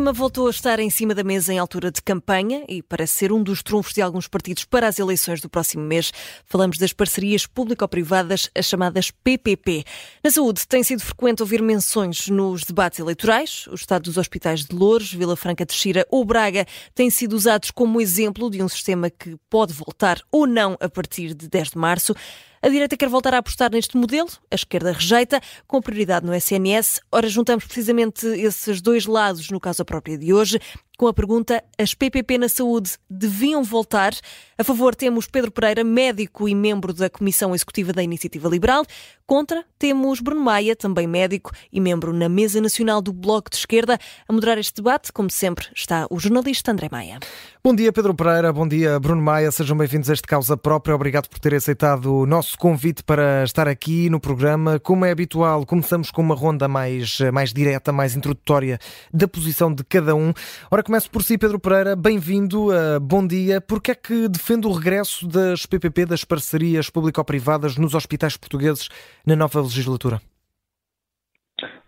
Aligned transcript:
clima 0.00 0.14
voltou 0.14 0.46
a 0.46 0.50
estar 0.50 0.80
em 0.80 0.88
cima 0.88 1.14
da 1.14 1.22
mesa 1.22 1.52
em 1.52 1.58
altura 1.58 1.90
de 1.90 2.00
campanha 2.00 2.64
e 2.66 2.82
parece 2.82 3.12
ser 3.12 3.32
um 3.32 3.42
dos 3.42 3.62
trunfos 3.62 3.92
de 3.92 4.00
alguns 4.00 4.26
partidos 4.26 4.64
para 4.64 4.88
as 4.88 4.98
eleições 4.98 5.42
do 5.42 5.50
próximo 5.50 5.82
mês. 5.82 6.10
Falamos 6.46 6.78
das 6.78 6.90
parcerias 6.90 7.44
público-privadas, 7.46 8.48
as 8.56 8.64
chamadas 8.64 9.10
PPP. 9.10 9.84
Na 10.24 10.30
saúde, 10.30 10.66
tem 10.66 10.82
sido 10.82 11.02
frequente 11.02 11.42
ouvir 11.42 11.60
menções 11.60 12.28
nos 12.28 12.64
debates 12.64 12.98
eleitorais. 12.98 13.66
O 13.66 13.74
estado 13.74 14.04
dos 14.04 14.16
hospitais 14.16 14.64
de 14.64 14.74
Louros, 14.74 15.12
Vila 15.12 15.36
Franca 15.36 15.66
de 15.66 15.74
Xira 15.74 16.06
ou 16.10 16.24
Braga 16.24 16.64
têm 16.94 17.10
sido 17.10 17.34
usados 17.34 17.70
como 17.70 18.00
exemplo 18.00 18.48
de 18.48 18.62
um 18.62 18.68
sistema 18.70 19.10
que 19.10 19.36
pode 19.50 19.74
voltar 19.74 20.22
ou 20.32 20.46
não 20.46 20.78
a 20.80 20.88
partir 20.88 21.34
de 21.34 21.46
10 21.46 21.72
de 21.72 21.78
março. 21.78 22.14
A 22.62 22.68
direita 22.68 22.94
quer 22.94 23.08
voltar 23.08 23.32
a 23.32 23.38
apostar 23.38 23.70
neste 23.70 23.96
modelo, 23.96 24.28
a 24.50 24.54
esquerda 24.54 24.92
rejeita, 24.92 25.40
com 25.66 25.80
prioridade 25.80 26.26
no 26.26 26.34
SNS. 26.34 27.00
Ora, 27.10 27.26
juntamos 27.26 27.64
precisamente 27.64 28.26
esses 28.26 28.82
dois 28.82 29.06
lados 29.06 29.48
no 29.48 29.58
caso 29.58 29.82
própria 29.82 30.18
de 30.18 30.34
hoje 30.34 30.60
com 31.00 31.06
a 31.06 31.14
pergunta: 31.14 31.64
as 31.78 31.94
PPP 31.94 32.36
na 32.36 32.46
saúde 32.46 32.98
deviam 33.08 33.64
voltar? 33.64 34.12
A 34.58 34.62
favor 34.62 34.94
temos 34.94 35.26
Pedro 35.26 35.50
Pereira, 35.50 35.82
médico 35.82 36.46
e 36.46 36.54
membro 36.54 36.92
da 36.92 37.08
Comissão 37.08 37.54
Executiva 37.54 37.94
da 37.94 38.02
Iniciativa 38.02 38.46
Liberal. 38.46 38.84
Contra 39.26 39.64
temos 39.78 40.20
Bruno 40.20 40.42
Maia, 40.42 40.76
também 40.76 41.06
médico 41.06 41.52
e 41.72 41.80
membro 41.80 42.12
na 42.12 42.28
Mesa 42.28 42.60
Nacional 42.60 43.00
do 43.00 43.12
Bloco 43.12 43.48
de 43.48 43.56
Esquerda. 43.56 43.96
A 44.28 44.32
moderar 44.32 44.58
este 44.58 44.74
debate, 44.74 45.10
como 45.10 45.30
sempre, 45.30 45.68
está 45.74 46.06
o 46.10 46.18
jornalista 46.18 46.72
André 46.72 46.88
Maia. 46.90 47.20
Bom 47.62 47.74
dia, 47.74 47.92
Pedro 47.92 48.12
Pereira. 48.14 48.52
Bom 48.52 48.66
dia, 48.66 48.98
Bruno 48.98 49.22
Maia. 49.22 49.50
Sejam 49.50 49.76
bem-vindos 49.76 50.10
a 50.10 50.12
este 50.12 50.26
Causa 50.26 50.56
Própria. 50.56 50.94
Obrigado 50.94 51.28
por 51.28 51.38
ter 51.38 51.54
aceitado 51.54 52.12
o 52.12 52.26
nosso 52.26 52.58
convite 52.58 53.02
para 53.04 53.44
estar 53.44 53.68
aqui 53.68 54.10
no 54.10 54.18
programa. 54.18 54.80
Como 54.80 55.04
é 55.04 55.12
habitual, 55.12 55.64
começamos 55.64 56.10
com 56.10 56.20
uma 56.20 56.34
ronda 56.34 56.66
mais, 56.66 57.18
mais 57.32 57.52
direta, 57.52 57.92
mais 57.92 58.16
introdutória 58.16 58.78
da 59.14 59.28
posição 59.28 59.72
de 59.72 59.84
cada 59.84 60.14
um. 60.14 60.32
Ora, 60.70 60.82
Começo 60.90 61.08
por 61.08 61.22
si, 61.22 61.38
Pedro 61.38 61.60
Pereira. 61.60 61.94
Bem-vindo, 61.94 62.66
uh, 62.66 62.98
bom 63.00 63.24
dia. 63.24 63.60
Porquê 63.60 63.92
é 63.92 63.94
que 63.94 64.28
defende 64.28 64.66
o 64.66 64.72
regresso 64.72 65.24
das 65.28 65.64
PPP, 65.64 66.04
das 66.04 66.24
parcerias 66.24 66.90
público-privadas, 66.90 67.78
nos 67.78 67.94
hospitais 67.94 68.36
portugueses 68.36 68.88
na 69.24 69.36
nova 69.36 69.60
legislatura? 69.60 70.18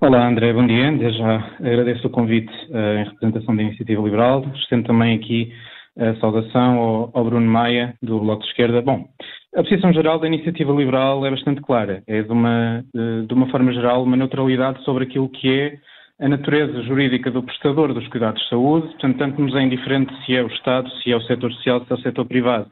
Olá, 0.01 0.29
André, 0.29 0.53
bom 0.53 0.65
dia. 0.65 0.87
Já 1.15 1.37
agradeço 1.59 2.07
o 2.07 2.11
convite 2.11 2.53
uh, 2.71 3.01
em 3.01 3.05
representação 3.07 3.57
da 3.57 3.63
Iniciativa 3.65 4.01
Liberal. 4.01 4.47
Estendo 4.55 4.87
também 4.87 5.17
aqui 5.17 5.53
a 5.99 6.15
saudação 6.21 6.79
ao, 6.79 7.11
ao, 7.13 7.25
Bruno 7.25 7.51
Maia, 7.51 7.97
do 8.01 8.21
Bloco 8.21 8.45
de 8.45 8.51
Esquerda. 8.51 8.83
Bom, 8.83 9.09
a 9.57 9.65
posição 9.65 9.93
geral 9.93 10.21
da 10.21 10.29
Iniciativa 10.29 10.71
Liberal 10.71 11.27
é 11.27 11.31
bastante 11.31 11.61
clara. 11.61 12.05
É, 12.07 12.23
de 12.23 12.31
uma, 12.31 12.85
uh, 12.95 13.27
de 13.27 13.35
uma 13.35 13.51
forma 13.51 13.73
geral, 13.73 14.05
uma 14.05 14.17
neutralidade 14.17 14.81
sobre 14.85 15.03
aquilo 15.03 15.29
que 15.29 15.49
é 15.49 15.92
a 16.23 16.29
natureza 16.29 16.83
jurídica 16.83 17.33
do 17.33 17.43
prestador 17.43 17.93
dos 17.93 18.07
cuidados 18.07 18.41
de 18.43 18.49
saúde, 18.49 18.87
portanto, 18.91 19.19
tanto 19.19 19.43
nos 19.43 19.57
é 19.57 19.63
indiferente 19.63 20.15
se 20.25 20.37
é 20.37 20.43
o 20.43 20.47
Estado, 20.47 20.89
se 21.03 21.11
é 21.11 21.17
o 21.17 21.21
setor 21.23 21.53
social, 21.53 21.85
se 21.85 21.93
é 21.93 21.95
o 21.97 22.01
setor 22.01 22.25
privado 22.27 22.71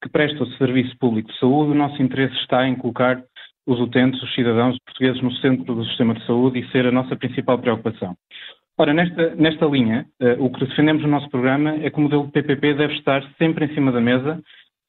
que 0.00 0.08
presta 0.08 0.44
o 0.44 0.46
serviço 0.52 0.96
público 0.98 1.30
de 1.32 1.38
saúde, 1.38 1.72
o 1.72 1.74
nosso 1.74 2.00
interesse 2.00 2.34
está 2.36 2.66
em 2.66 2.76
colocar 2.76 3.20
os 3.66 3.80
utentes, 3.80 4.22
os 4.22 4.32
cidadãos 4.34 4.74
os 4.74 4.80
portugueses 4.84 5.20
no 5.20 5.32
centro 5.32 5.74
do 5.74 5.84
sistema 5.84 6.14
de 6.14 6.24
saúde 6.26 6.60
e 6.60 6.70
ser 6.70 6.86
a 6.86 6.92
nossa 6.92 7.16
principal 7.16 7.58
preocupação. 7.58 8.16
Ora, 8.78 8.94
nesta, 8.94 9.34
nesta 9.34 9.66
linha, 9.66 10.06
uh, 10.20 10.44
o 10.44 10.50
que 10.50 10.64
defendemos 10.64 11.02
no 11.02 11.08
nosso 11.08 11.28
programa 11.28 11.70
é 11.82 11.90
que 11.90 11.98
o 11.98 12.02
modelo 12.02 12.26
de 12.26 12.32
PPP 12.32 12.74
deve 12.74 12.94
estar 12.94 13.22
sempre 13.36 13.66
em 13.66 13.74
cima 13.74 13.90
da 13.90 14.00
mesa 14.00 14.40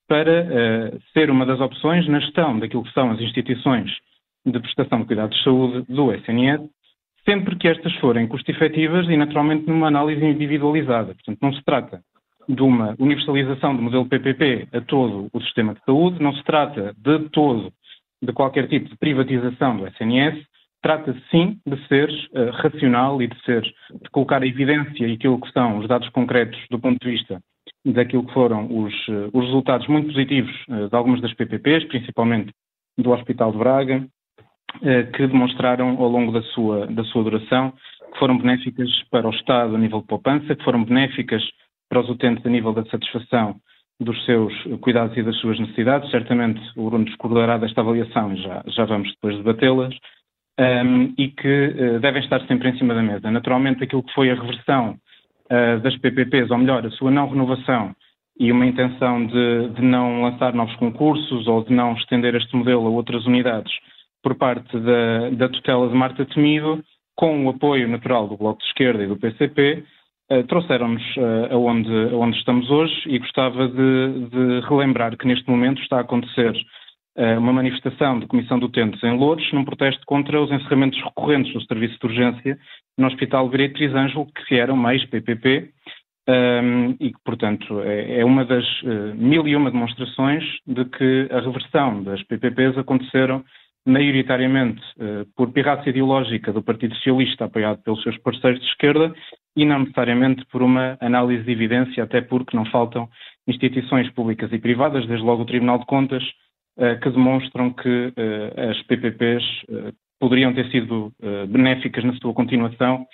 para 0.07 0.43
uh, 0.43 1.01
ser 1.13 1.31
uma 1.31 1.47
das 1.47 1.59
opções 1.59 2.07
na 2.07 2.19
gestão 2.19 2.59
daquilo 2.59 2.83
que 2.83 2.93
são 2.93 3.11
as 3.11 3.19
instituições 3.19 3.91
de 4.45 4.59
prestação 4.59 4.99
de 4.99 5.05
cuidados 5.05 5.35
de 5.35 5.43
saúde 5.43 5.83
do 5.89 6.11
SNS 6.11 6.69
sempre 7.25 7.55
que 7.57 7.67
estas 7.67 7.93
forem 7.95 8.27
custo-efetivas 8.27 9.07
e, 9.07 9.17
naturalmente, 9.17 9.67
numa 9.67 9.87
análise 9.87 10.23
individualizada. 10.23 11.13
Portanto, 11.13 11.39
não 11.41 11.53
se 11.53 11.63
trata 11.63 12.01
de 12.47 12.61
uma 12.61 12.95
universalização 12.99 13.75
do 13.75 13.81
modelo 13.81 14.05
PPP 14.05 14.67
a 14.73 14.81
todo 14.81 15.29
o 15.31 15.41
sistema 15.41 15.73
de 15.73 15.81
saúde, 15.85 16.21
não 16.21 16.33
se 16.33 16.43
trata 16.43 16.93
de 16.97 17.29
todo 17.29 17.71
de 18.21 18.33
qualquer 18.33 18.67
tipo 18.67 18.89
de 18.89 18.97
privatização 18.97 19.77
do 19.77 19.87
SNS, 19.87 20.45
trata-se 20.81 21.21
sim 21.29 21.57
de 21.65 21.87
ser 21.87 22.09
uh, 22.09 22.51
racional 22.51 23.21
e 23.21 23.27
de 23.27 23.41
ser, 23.43 23.61
de 23.61 24.09
colocar 24.11 24.41
a 24.41 24.47
evidência 24.47 25.07
e 25.07 25.13
aquilo 25.13 25.39
que 25.39 25.51
são 25.51 25.77
os 25.77 25.87
dados 25.87 26.09
concretos 26.09 26.59
do 26.69 26.79
ponto 26.79 26.99
de 27.01 27.11
vista 27.11 27.41
daquilo 27.85 28.25
que 28.25 28.33
foram 28.33 28.65
os, 28.65 28.93
uh, 29.07 29.29
os 29.33 29.45
resultados 29.45 29.87
muito 29.87 30.07
positivos 30.07 30.53
uh, 30.69 30.89
de 30.89 30.95
algumas 30.95 31.21
das 31.21 31.33
PPPs, 31.33 31.85
principalmente 31.85 32.51
do 32.97 33.11
Hospital 33.11 33.51
de 33.51 33.57
Braga, 33.57 33.95
eh, 33.95 34.07
que 34.81 35.27
demonstraram 35.27 35.97
ao 35.99 36.09
longo 36.09 36.31
da 36.31 36.41
sua, 36.41 36.87
da 36.87 37.03
sua 37.05 37.23
duração 37.23 37.73
que 38.11 38.19
foram 38.19 38.37
benéficas 38.37 38.89
para 39.09 39.27
o 39.27 39.31
Estado 39.31 39.75
a 39.75 39.77
nível 39.77 40.01
de 40.01 40.07
poupança, 40.07 40.55
que 40.55 40.63
foram 40.63 40.83
benéficas 40.83 41.43
para 41.89 41.99
os 42.01 42.09
utentes 42.09 42.45
a 42.45 42.49
nível 42.49 42.73
da 42.73 42.85
satisfação 42.85 43.55
dos 43.99 44.23
seus 44.25 44.53
cuidados 44.81 45.15
e 45.17 45.23
das 45.23 45.37
suas 45.37 45.59
necessidades. 45.59 46.09
Certamente 46.11 46.59
o 46.75 46.89
Bruno 46.89 47.05
discordará 47.05 47.57
desta 47.57 47.81
avaliação 47.81 48.33
e 48.33 48.41
já, 48.41 48.63
já 48.67 48.85
vamos 48.85 49.09
depois 49.11 49.37
debatê-las. 49.37 49.95
Um, 50.59 51.15
e 51.17 51.29
que 51.29 51.67
uh, 51.67 51.99
devem 51.99 52.21
estar 52.21 52.39
sempre 52.45 52.69
em 52.69 52.77
cima 52.77 52.93
da 52.93 53.01
mesa. 53.01 53.31
Naturalmente, 53.31 53.83
aquilo 53.83 54.03
que 54.03 54.13
foi 54.13 54.29
a 54.29 54.35
reversão 54.35 54.99
uh, 55.49 55.79
das 55.81 55.97
PPPs, 55.97 56.51
ou 56.51 56.59
melhor, 56.59 56.85
a 56.85 56.91
sua 56.91 57.09
não 57.09 57.27
renovação 57.27 57.95
e 58.39 58.51
uma 58.51 58.63
intenção 58.63 59.25
de, 59.25 59.69
de, 59.69 59.81
não 59.81 60.21
lançar 60.21 60.53
novos 60.53 60.75
concursos 60.75 61.47
ou 61.47 61.63
de 61.63 61.73
não 61.73 61.93
estender 61.93 62.35
este 62.35 62.55
modelo 62.55 62.85
a 62.85 62.89
outras 62.91 63.25
unidades, 63.25 63.71
por 64.23 64.35
parte 64.35 64.79
da, 64.79 65.29
da 65.31 65.49
tutela 65.49 65.87
de 65.89 65.93
Marta 65.93 66.25
Temido, 66.25 66.83
com 67.15 67.45
o 67.45 67.49
apoio 67.49 67.87
natural 67.87 68.27
do 68.27 68.37
Bloco 68.37 68.59
de 68.59 68.67
Esquerda 68.67 69.03
e 69.03 69.07
do 69.07 69.17
PCP, 69.17 69.83
eh, 70.29 70.43
trouxeram-nos 70.43 71.03
eh, 71.17 71.47
aonde, 71.51 71.93
aonde 72.11 72.37
estamos 72.37 72.69
hoje 72.71 72.95
e 73.05 73.19
gostava 73.19 73.67
de, 73.67 74.29
de, 74.29 74.67
relembrar 74.67 75.15
que 75.17 75.27
neste 75.27 75.47
momento 75.49 75.81
está 75.81 75.97
a 75.97 76.01
acontecer 76.01 76.53
eh, 77.17 77.37
uma 77.37 77.51
manifestação 77.51 78.19
de 78.19 78.25
Comissão 78.25 78.57
de 78.57 78.65
Utentes 78.65 79.03
em 79.03 79.15
Louros, 79.17 79.51
num 79.51 79.65
protesto 79.65 80.01
contra 80.07 80.41
os 80.41 80.49
encerramentos 80.49 80.99
recorrentes 81.03 81.53
do 81.53 81.61
serviço 81.65 81.99
de 81.99 82.05
urgência 82.07 82.57
no 82.97 83.07
Hospital 83.07 83.49
Beatriz 83.49 83.93
Ângelo, 83.93 84.27
que 84.47 84.55
eram 84.55 84.77
mais 84.77 85.05
PPP, 85.05 85.69
um, 86.27 86.31
ehm, 86.31 86.95
e 87.01 87.11
que, 87.11 87.19
portanto, 87.25 87.81
é, 87.81 88.21
é 88.21 88.25
uma 88.25 88.45
das 88.45 88.65
uh, 88.83 89.13
mil 89.15 89.45
e 89.45 89.55
uma 89.57 89.69
demonstrações 89.69 90.43
de 90.65 90.85
que 90.85 91.27
a 91.29 91.41
reversão 91.41 92.01
das 92.01 92.23
PPPs 92.23 92.77
aconteceram 92.77 93.43
maioritariamente 93.85 94.81
uh, 94.97 95.25
por 95.35 95.51
pirraça 95.51 95.89
ideológica 95.89 96.53
do 96.53 96.63
Partido 96.63 96.95
Socialista, 96.95 97.45
apoiado 97.45 97.81
pelos 97.83 98.01
seus 98.01 98.17
parceiros 98.19 98.59
de 98.61 98.67
esquerda, 98.67 99.13
e 99.55 99.65
não 99.65 99.79
necessariamente 99.79 100.45
por 100.45 100.61
uma 100.61 100.97
análise 101.01 101.43
de 101.43 101.51
evidência, 101.51 102.03
até 102.03 102.21
porque 102.21 102.55
não 102.55 102.65
faltam 102.65 103.09
instituições 103.47 104.09
públicas 104.11 104.51
e 104.51 104.57
privadas, 104.57 105.05
desde 105.05 105.25
logo 105.25 105.43
o 105.43 105.45
Tribunal 105.45 105.79
de 105.79 105.85
Contas, 105.85 106.23
uh, 106.77 106.99
que 107.01 107.09
demonstram 107.09 107.71
que 107.73 108.07
uh, 108.07 108.69
as 108.71 108.81
PPPs 108.83 109.43
poderiam 110.19 110.53
ter 110.53 110.69
sido 110.71 111.11
benéficas 111.49 112.01
na 112.05 112.13
sua 112.13 112.33
continuação, 112.33 113.05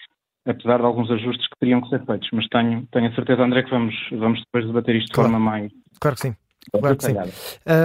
apesar 0.46 0.78
de 0.78 0.86
alguns 0.86 1.10
ajustes 1.10 1.48
que 1.48 1.60
teriam 1.60 1.82
que 1.82 1.90
ser 1.90 2.06
feitos. 2.06 2.30
Mas 2.32 2.46
tenho, 2.50 2.88
tenho 2.92 3.08
a 3.08 3.16
certeza, 3.16 3.42
André, 3.42 3.64
que 3.64 3.72
vamos, 3.72 3.96
vamos 4.12 4.40
depois 4.42 4.68
debater 4.68 4.96
isto 4.96 5.12
claro. 5.12 5.30
de 5.30 5.34
forma 5.34 5.52
mais. 5.52 5.72
Claro 6.00 6.16
que 6.18 6.22
sim. 6.22 6.36
Claro 6.72 6.98
que 6.98 7.04
sim. 7.06 7.16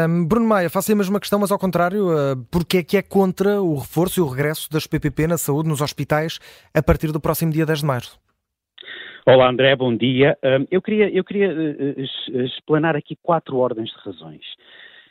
Um, 0.08 0.26
Bruno 0.26 0.46
Maia, 0.46 0.68
faço 0.70 0.92
a 0.92 0.94
mesma 0.94 1.20
questão, 1.20 1.38
mas 1.38 1.50
ao 1.50 1.58
contrário, 1.58 2.08
uh, 2.08 2.36
porque 2.50 2.78
é 2.78 2.82
que 2.82 2.96
é 2.96 3.02
contra 3.02 3.60
o 3.60 3.76
reforço 3.76 4.20
e 4.20 4.22
o 4.22 4.28
regresso 4.28 4.70
das 4.70 4.86
PPP 4.86 5.26
na 5.26 5.38
saúde, 5.38 5.68
nos 5.68 5.80
hospitais, 5.80 6.38
a 6.74 6.82
partir 6.82 7.12
do 7.12 7.20
próximo 7.20 7.52
dia 7.52 7.66
10 7.66 7.80
de 7.80 7.86
março? 7.86 8.18
Olá 9.26 9.48
André, 9.48 9.74
bom 9.74 9.96
dia. 9.96 10.36
eu 10.70 10.82
queria, 10.82 11.08
eu 11.08 11.24
queria 11.24 11.50
uh, 11.50 12.40
explanar 12.44 12.94
aqui 12.94 13.16
quatro 13.22 13.56
ordens 13.56 13.88
de 13.90 13.96
razões. 14.04 14.44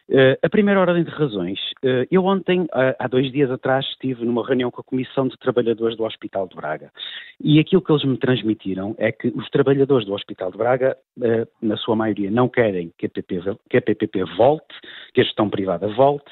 Uh, 0.09 0.35
a 0.43 0.49
primeira 0.49 0.81
ordem 0.81 1.03
de 1.03 1.09
razões. 1.09 1.59
Uh, 1.81 2.05
eu 2.11 2.25
ontem, 2.25 2.61
uh, 2.63 2.93
há 2.99 3.07
dois 3.07 3.31
dias 3.31 3.49
atrás, 3.49 3.85
estive 3.85 4.25
numa 4.25 4.45
reunião 4.45 4.69
com 4.69 4.81
a 4.81 4.83
Comissão 4.83 5.29
de 5.29 5.37
Trabalhadores 5.37 5.95
do 5.95 6.03
Hospital 6.03 6.45
de 6.47 6.55
Braga 6.55 6.91
e 7.39 7.57
aquilo 7.57 7.81
que 7.81 7.89
eles 7.89 8.03
me 8.03 8.17
transmitiram 8.17 8.95
é 8.97 9.13
que 9.13 9.29
os 9.29 9.49
trabalhadores 9.49 10.05
do 10.05 10.13
Hospital 10.13 10.51
de 10.51 10.57
Braga, 10.57 10.97
na 11.61 11.77
sua 11.77 11.95
maioria, 11.95 12.29
não 12.29 12.49
querem 12.49 12.91
que 12.97 13.05
a, 13.05 13.09
PPP, 13.09 13.57
que 13.69 13.77
a 13.77 13.81
PPP 13.81 14.23
volte, 14.37 14.75
que 15.13 15.21
a 15.21 15.23
gestão 15.23 15.49
privada 15.49 15.87
volte, 15.87 16.31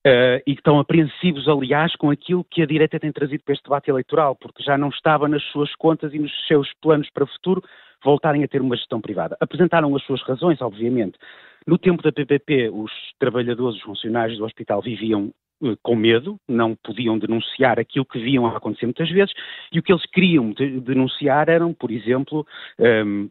Uh, 0.00 0.40
e 0.46 0.54
que 0.54 0.60
estão 0.60 0.78
apreensivos, 0.78 1.46
aliás, 1.46 1.94
com 1.94 2.08
aquilo 2.08 2.42
que 2.42 2.62
a 2.62 2.66
direita 2.66 2.98
tem 2.98 3.12
trazido 3.12 3.44
para 3.44 3.52
este 3.52 3.64
debate 3.64 3.90
eleitoral, 3.90 4.34
porque 4.34 4.62
já 4.62 4.78
não 4.78 4.88
estava 4.88 5.28
nas 5.28 5.42
suas 5.52 5.74
contas 5.74 6.14
e 6.14 6.18
nos 6.18 6.32
seus 6.46 6.72
planos 6.80 7.10
para 7.10 7.24
o 7.24 7.26
futuro 7.26 7.62
voltarem 8.04 8.44
a 8.44 8.48
ter 8.48 8.60
uma 8.60 8.76
gestão 8.76 9.00
privada. 9.00 9.36
Apresentaram 9.40 9.94
as 9.94 10.02
suas 10.04 10.22
razões, 10.22 10.60
obviamente, 10.60 11.18
no 11.66 11.78
tempo 11.78 12.02
da 12.02 12.12
PPP, 12.12 12.70
os 12.70 12.90
trabalhadores, 13.18 13.76
os 13.76 13.82
funcionários 13.82 14.38
do 14.38 14.44
hospital 14.44 14.80
viviam 14.80 15.32
uh, 15.62 15.76
com 15.82 15.94
medo, 15.94 16.38
não 16.48 16.74
podiam 16.74 17.18
denunciar 17.18 17.78
aquilo 17.78 18.04
que 18.04 18.18
viam 18.18 18.46
acontecer 18.46 18.86
muitas 18.86 19.10
vezes, 19.10 19.34
e 19.72 19.78
o 19.78 19.82
que 19.82 19.92
eles 19.92 20.06
queriam 20.06 20.52
de, 20.52 20.80
denunciar 20.80 21.48
eram, 21.48 21.74
por 21.74 21.90
exemplo, 21.90 22.46
um, 22.78 23.24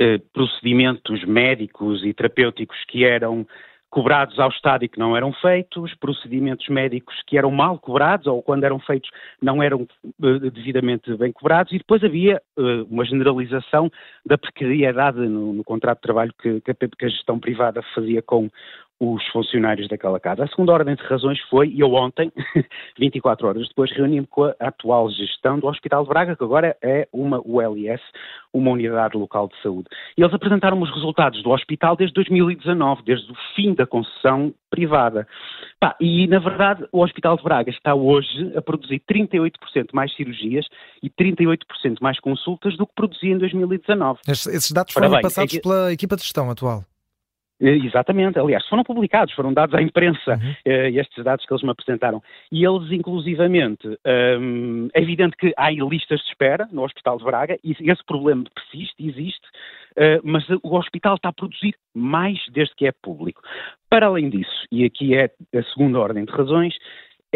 uh, 0.00 0.20
procedimentos 0.32 1.24
médicos 1.24 2.04
e 2.04 2.12
terapêuticos 2.12 2.76
que 2.88 3.04
eram 3.04 3.46
cobrados 3.94 4.40
ao 4.40 4.48
Estado 4.48 4.84
e 4.84 4.88
que 4.88 4.98
não 4.98 5.16
eram 5.16 5.32
feitos, 5.34 5.94
procedimentos 5.94 6.68
médicos 6.68 7.14
que 7.28 7.38
eram 7.38 7.52
mal 7.52 7.78
cobrados 7.78 8.26
ou 8.26 8.42
quando 8.42 8.64
eram 8.64 8.80
feitos 8.80 9.08
não 9.40 9.62
eram 9.62 9.82
uh, 9.82 10.50
devidamente 10.50 11.16
bem 11.16 11.30
cobrados 11.30 11.72
e 11.72 11.78
depois 11.78 12.02
havia 12.02 12.42
uh, 12.58 12.82
uma 12.90 13.04
generalização 13.04 13.88
da 14.26 14.36
precariedade 14.36 15.20
no, 15.20 15.52
no 15.52 15.62
contrato 15.62 15.98
de 15.98 16.02
trabalho 16.02 16.34
que, 16.42 16.60
que, 16.60 16.72
a, 16.72 16.74
que 16.74 17.04
a 17.04 17.08
gestão 17.08 17.38
privada 17.38 17.84
fazia 17.94 18.20
com 18.20 18.50
os 19.00 19.26
funcionários 19.28 19.88
daquela 19.88 20.20
casa. 20.20 20.44
A 20.44 20.48
segunda 20.48 20.72
ordem 20.72 20.94
de 20.94 21.02
razões 21.02 21.38
foi, 21.50 21.68
e 21.68 21.80
eu 21.80 21.92
ontem, 21.92 22.32
24 22.98 23.48
horas 23.48 23.68
depois, 23.68 23.90
reuni-me 23.92 24.26
com 24.26 24.44
a 24.44 24.54
atual 24.60 25.10
gestão 25.10 25.58
do 25.58 25.66
Hospital 25.66 26.04
de 26.04 26.08
Braga, 26.08 26.36
que 26.36 26.44
agora 26.44 26.76
é 26.82 27.08
uma 27.12 27.40
ULS, 27.44 28.00
uma 28.52 28.70
unidade 28.70 29.16
local 29.16 29.48
de 29.48 29.60
saúde. 29.62 29.88
E 30.16 30.22
eles 30.22 30.32
apresentaram 30.32 30.80
os 30.80 30.90
resultados 30.94 31.42
do 31.42 31.50
hospital 31.50 31.96
desde 31.96 32.14
2019, 32.14 33.02
desde 33.04 33.30
o 33.30 33.36
fim 33.54 33.74
da 33.74 33.86
concessão 33.86 34.54
privada. 34.70 35.26
Pá, 35.80 35.96
e, 36.00 36.26
na 36.26 36.38
verdade, 36.38 36.86
o 36.92 37.02
Hospital 37.02 37.36
de 37.36 37.42
Braga 37.42 37.70
está 37.70 37.94
hoje 37.94 38.52
a 38.56 38.62
produzir 38.62 39.02
38% 39.10 39.88
mais 39.92 40.14
cirurgias 40.14 40.66
e 41.02 41.10
38% 41.10 41.98
mais 42.00 42.18
consultas 42.20 42.76
do 42.76 42.86
que 42.86 42.94
produzia 42.94 43.32
em 43.32 43.38
2019. 43.38 44.20
Esses 44.28 44.72
dados 44.72 44.94
foram 44.94 45.10
bem, 45.10 45.20
passados 45.20 45.52
é 45.52 45.56
que... 45.56 45.62
pela 45.62 45.92
equipa 45.92 46.16
de 46.16 46.22
gestão 46.22 46.50
atual. 46.50 46.84
Eh, 47.64 47.78
exatamente, 47.86 48.38
aliás, 48.38 48.66
foram 48.68 48.84
publicados, 48.84 49.32
foram 49.32 49.54
dados 49.54 49.74
à 49.74 49.80
imprensa, 49.80 50.32
uhum. 50.34 50.50
uh, 50.50 51.00
estes 51.00 51.24
dados 51.24 51.46
que 51.46 51.52
eles 51.52 51.62
me 51.62 51.70
apresentaram. 51.70 52.22
E 52.52 52.62
eles, 52.62 52.92
inclusivamente, 52.92 53.88
um, 54.38 54.88
é 54.92 55.00
evidente 55.00 55.34
que 55.36 55.54
há 55.56 55.70
listas 55.70 56.20
de 56.20 56.26
espera 56.26 56.68
no 56.70 56.84
Hospital 56.84 57.16
de 57.16 57.24
Braga, 57.24 57.58
e 57.64 57.74
esse 57.90 58.04
problema 58.04 58.44
persiste, 58.54 58.94
existe, 58.98 59.46
uh, 59.92 60.20
mas 60.22 60.44
o 60.62 60.76
hospital 60.76 61.14
está 61.14 61.30
a 61.30 61.32
produzir 61.32 61.74
mais 61.94 62.38
desde 62.52 62.74
que 62.74 62.86
é 62.86 62.92
público. 62.92 63.40
Para 63.88 64.06
além 64.06 64.28
disso, 64.28 64.66
e 64.70 64.84
aqui 64.84 65.14
é 65.14 65.30
a 65.56 65.62
segunda 65.72 65.98
ordem 65.98 66.26
de 66.26 66.32
razões, 66.32 66.74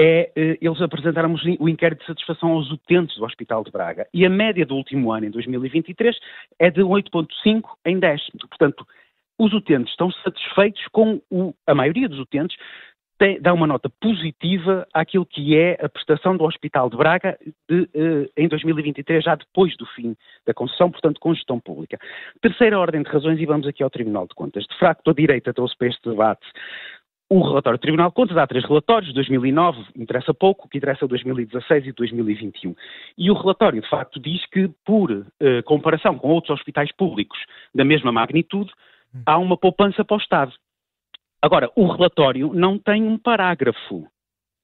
é, 0.00 0.30
eles 0.60 0.80
apresentaram 0.80 1.34
o 1.58 1.68
inquérito 1.68 2.02
de 2.02 2.06
satisfação 2.06 2.50
aos 2.50 2.70
utentes 2.70 3.16
do 3.16 3.24
Hospital 3.24 3.64
de 3.64 3.72
Braga. 3.72 4.06
E 4.14 4.24
a 4.24 4.30
média 4.30 4.64
do 4.64 4.76
último 4.76 5.10
ano, 5.10 5.26
em 5.26 5.30
2023, 5.30 6.16
é 6.56 6.70
de 6.70 6.82
8,5 6.82 7.62
em 7.84 7.98
10. 7.98 8.20
Portanto, 8.48 8.86
os 9.38 9.52
utentes 9.52 9.90
estão 9.90 10.10
satisfeitos 10.10 10.84
com 10.88 11.20
o, 11.30 11.54
a 11.66 11.74
maioria 11.74 12.08
dos 12.08 12.18
utentes 12.18 12.56
tem, 13.18 13.40
dá 13.40 13.52
uma 13.52 13.66
nota 13.66 13.90
positiva 14.00 14.86
àquilo 14.94 15.26
que 15.26 15.56
é 15.56 15.76
a 15.84 15.88
prestação 15.88 16.36
do 16.36 16.44
Hospital 16.44 16.88
de 16.88 16.96
Braga 16.96 17.36
de, 17.68 17.88
eh, 17.92 18.30
em 18.36 18.48
2023, 18.48 19.24
já 19.24 19.34
depois 19.34 19.76
do 19.76 19.84
fim 19.86 20.16
da 20.46 20.54
concessão, 20.54 20.90
portanto, 20.90 21.18
com 21.18 21.34
gestão 21.34 21.58
pública. 21.58 21.98
Terceira 22.40 22.78
ordem 22.78 23.02
de 23.02 23.10
razões, 23.10 23.40
e 23.40 23.44
vamos 23.44 23.66
aqui 23.66 23.82
ao 23.82 23.90
Tribunal 23.90 24.28
de 24.28 24.34
Contas. 24.34 24.64
De 24.64 24.78
facto, 24.78 25.10
a 25.10 25.12
direita 25.12 25.52
trouxe 25.52 25.76
para 25.76 25.88
este 25.88 26.08
debate 26.08 26.46
o 27.30 27.42
relatório 27.42 27.78
do 27.78 27.82
Tribunal 27.82 28.08
de 28.08 28.14
Contas, 28.14 28.36
há 28.38 28.46
três 28.46 28.64
relatórios, 28.64 29.12
2009 29.12 29.84
interessa 29.96 30.32
pouco, 30.32 30.66
o 30.66 30.68
que 30.68 30.78
interessa 30.78 31.04
é 31.04 31.08
2016 31.08 31.88
e 31.88 31.92
2021. 31.92 32.74
E 33.18 33.30
o 33.30 33.34
relatório, 33.34 33.82
de 33.82 33.88
facto, 33.88 34.18
diz 34.18 34.46
que, 34.46 34.70
por 34.84 35.26
eh, 35.40 35.62
comparação 35.62 36.16
com 36.16 36.28
outros 36.28 36.56
hospitais 36.56 36.90
públicos 36.92 37.38
da 37.74 37.84
mesma 37.84 38.10
magnitude, 38.12 38.70
há 39.26 39.38
uma 39.38 39.56
poupança 39.56 40.04
para 40.04 40.16
o 40.16 40.20
Estado. 40.20 40.52
Agora, 41.40 41.70
o 41.76 41.86
relatório 41.86 42.52
não 42.52 42.78
tem 42.78 43.02
um 43.02 43.16
parágrafo. 43.16 44.08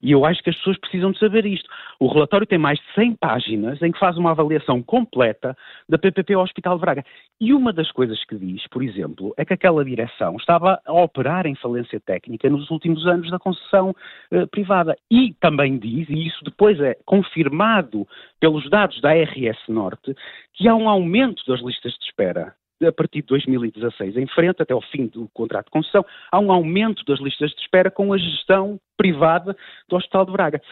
E 0.05 0.13
eu 0.13 0.27
acho 0.27 0.43
que 0.43 0.51
as 0.51 0.57
pessoas 0.57 0.77
precisam 0.79 1.13
de 1.13 1.19
saber 1.19 1.47
isto. 1.47 1.67
O 1.99 2.09
relatório 2.09 2.47
tem 2.47 2.59
mais 2.59 2.79
de 2.79 2.85
100 2.95 3.17
páginas 3.17 3.81
em 3.81 3.91
que 3.91 3.99
faz 3.99 4.19
uma 4.19 4.33
avaliação 4.33 4.83
completa 4.83 5.57
da 5.89 5.97
PPP 5.97 6.35
ao 6.35 6.43
Hospital 6.43 6.75
de 6.75 6.81
Braga. 6.83 7.05
E 7.41 7.55
uma 7.55 7.73
das 7.73 7.91
coisas 7.91 8.23
que 8.27 8.37
diz, 8.37 8.67
por 8.69 8.83
exemplo, 8.83 9.33
é 9.39 9.47
que 9.47 9.55
aquela 9.55 9.83
direção 9.83 10.37
estava 10.37 10.79
a 10.85 10.93
operar 10.93 11.47
em 11.47 11.55
falência 11.55 11.99
técnica 11.99 12.51
nos 12.51 12.71
últimos 12.71 13.07
anos 13.07 13.31
da 13.31 13.39
concessão 13.39 13.97
eh, 14.31 14.45
privada. 14.45 14.95
E 15.11 15.33
também 15.41 15.79
diz, 15.79 16.07
e 16.11 16.27
isso 16.27 16.45
depois 16.45 16.79
é 16.81 16.99
confirmado 17.07 18.07
pelos 18.39 18.69
dados 18.69 19.01
da 19.01 19.15
RS 19.15 19.69
Norte, 19.69 20.15
que 20.53 20.69
há 20.69 20.75
um 20.75 20.87
aumento 20.87 21.43
das 21.47 21.63
listas 21.63 21.95
de 21.95 22.05
espera 22.05 22.55
a 22.83 22.93
partir 22.93 23.21
de 23.21 23.29
2016 23.29 24.17
em 24.17 24.27
frente, 24.27 24.63
até 24.63 24.73
ao 24.73 24.83
fim 24.83 25.07
do 25.07 25.29
contrato 25.33 25.67
de 25.67 25.71
concessão, 25.71 26.05
há 26.31 26.39
um 26.39 26.51
aumento 26.51 27.05
das 27.05 27.21
listas 27.21 27.51
de 27.53 27.61
espera 27.61 27.91
com 27.91 28.13
a 28.13 28.19
gestão 28.19 28.79
privada 28.97 29.57
do 29.89 29.97
Hospital 29.97 30.27
de 30.27 30.33
Braga. 30.33 30.63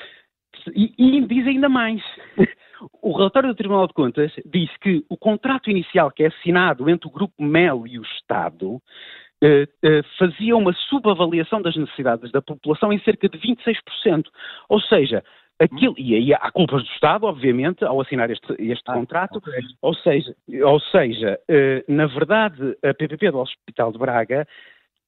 E, 0.74 0.94
e 0.98 1.26
diz 1.26 1.46
ainda 1.46 1.68
mais. 1.68 2.02
O 3.00 3.16
relatório 3.16 3.50
do 3.50 3.54
Tribunal 3.54 3.86
de 3.86 3.94
Contas 3.94 4.32
diz 4.44 4.68
que 4.78 5.04
o 5.08 5.16
contrato 5.16 5.70
inicial 5.70 6.10
que 6.10 6.24
é 6.24 6.26
assinado 6.26 6.90
entre 6.90 7.06
o 7.06 7.12
Grupo 7.12 7.40
Mel 7.40 7.86
e 7.86 7.96
o 7.96 8.02
Estado 8.02 8.82
eh, 9.40 9.68
eh, 9.84 10.02
fazia 10.18 10.56
uma 10.56 10.72
subavaliação 10.72 11.62
das 11.62 11.76
necessidades 11.76 12.32
da 12.32 12.42
população 12.42 12.92
em 12.92 12.98
cerca 13.00 13.28
de 13.28 13.38
26%. 13.38 14.26
Ou 14.68 14.80
seja, 14.80 15.22
Aquilo, 15.62 15.94
e 15.96 16.14
aí 16.14 16.34
há 16.34 16.50
culpas 16.50 16.82
do 16.82 16.88
Estado, 16.88 17.26
obviamente, 17.26 17.84
ao 17.84 18.00
assinar 18.00 18.30
este, 18.30 18.54
este 18.58 18.90
ah, 18.90 18.94
contrato, 18.94 19.40
ou 19.80 19.94
seja, 19.94 20.34
ou 20.64 20.80
seja 20.80 21.38
uh, 21.48 21.92
na 21.92 22.06
verdade, 22.06 22.76
a 22.82 22.92
PPP 22.92 23.30
do 23.30 23.38
Hospital 23.38 23.92
de 23.92 23.98
Braga 23.98 24.46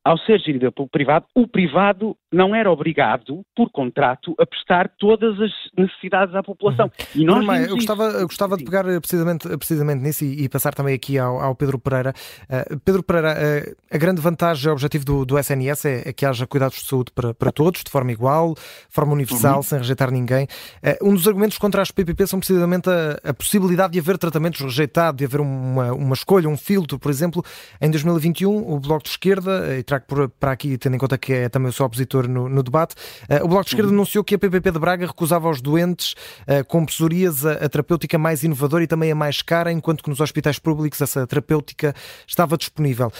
ao 0.04 0.18
ser 0.18 0.38
gerida 0.38 0.70
pelo 0.70 0.86
privado, 0.86 1.24
o 1.34 1.48
privado 1.48 2.14
não 2.30 2.54
era 2.54 2.70
obrigado, 2.70 3.42
por 3.56 3.70
contrato, 3.70 4.34
a 4.38 4.44
prestar 4.44 4.90
todas 4.98 5.40
as 5.40 5.50
necessidades 5.78 6.34
à 6.34 6.42
população. 6.42 6.86
Uhum. 6.86 7.22
E 7.22 7.24
nós 7.24 7.68
eu 7.68 7.76
gostava, 7.76 8.04
eu 8.04 8.26
gostava 8.26 8.56
de 8.56 8.64
pegar 8.64 8.84
precisamente, 9.00 9.48
precisamente 9.56 10.02
nisso 10.02 10.24
e, 10.24 10.44
e 10.44 10.48
passar 10.48 10.74
também 10.74 10.94
aqui 10.94 11.18
ao, 11.18 11.40
ao 11.40 11.54
Pedro 11.54 11.78
Pereira. 11.78 12.12
Uh, 12.42 12.78
Pedro 12.80 13.02
Pereira, 13.02 13.34
uh, 13.34 13.76
a 13.90 13.96
grande 13.96 14.20
vantagem 14.20 14.68
e 14.68 14.72
objetivo 14.72 15.04
do, 15.04 15.24
do 15.24 15.38
SNS 15.38 15.84
é, 15.86 16.08
é, 16.08 16.12
que 16.12 16.26
haja 16.26 16.46
cuidados 16.46 16.78
de 16.78 16.86
saúde 16.86 17.10
para, 17.14 17.32
para 17.32 17.50
todos, 17.50 17.82
de 17.82 17.90
forma 17.90 18.12
igual, 18.12 18.54
de 18.54 18.60
forma 18.90 19.12
universal, 19.12 19.56
uhum. 19.56 19.62
sem 19.62 19.78
rejeitar 19.78 20.10
ninguém. 20.10 20.46
Uh, 20.82 21.08
um 21.08 21.14
dos 21.14 21.26
argumentos 21.26 21.56
contra 21.56 21.80
as 21.80 21.90
PPP 21.90 22.26
são 22.26 22.40
precisamente 22.40 22.90
a, 22.90 23.30
a, 23.30 23.32
possibilidade 23.32 23.94
de 23.94 24.00
haver 24.00 24.18
tratamentos 24.18 24.60
rejeitados, 24.60 25.16
de 25.16 25.24
haver 25.24 25.40
uma, 25.40 25.92
uma 25.92 26.14
escolha, 26.14 26.48
um 26.48 26.58
filtro. 26.58 26.98
Por 26.98 27.10
exemplo, 27.10 27.42
em 27.80 27.90
2021, 27.90 28.70
o 28.70 28.78
Bloco 28.78 29.04
de 29.04 29.10
Esquerda, 29.10 29.78
e 29.78 29.82
trago 29.98 30.28
para 30.38 30.52
aqui, 30.52 30.76
tendo 30.78 30.96
em 30.96 30.98
conta 30.98 31.16
que 31.18 31.32
é 31.32 31.48
também 31.48 31.68
o 31.68 31.72
seu 31.72 31.86
opositor 31.86 32.28
no, 32.28 32.48
no 32.48 32.62
debate, 32.62 32.94
uh, 33.30 33.44
o 33.44 33.48
Bloco 33.48 33.64
de 33.64 33.70
Esquerda 33.70 33.88
uhum. 33.88 33.96
anunciou 33.96 34.24
que 34.24 34.34
a 34.34 34.38
PPP 34.38 34.70
de 34.70 34.78
Braga 34.78 35.06
recusava 35.06 35.48
aos 35.48 35.60
doentes 35.60 36.14
uh, 36.42 36.64
com 36.66 36.84
psoríase 36.84 37.48
a, 37.48 37.52
a, 37.52 37.68
terapêutica 37.68 38.18
mais 38.18 38.42
inovadora 38.42 38.84
e 38.84 38.86
também 38.86 39.10
a 39.10 39.14
mais 39.14 39.42
cara, 39.42 39.70
enquanto 39.72 40.02
que 40.02 40.10
nos 40.10 40.20
hospitais 40.20 40.58
públicos 40.58 41.00
essa 41.00 41.26
terapêutica 41.26 41.94
estava 42.26 42.56
disponível. 42.56 43.12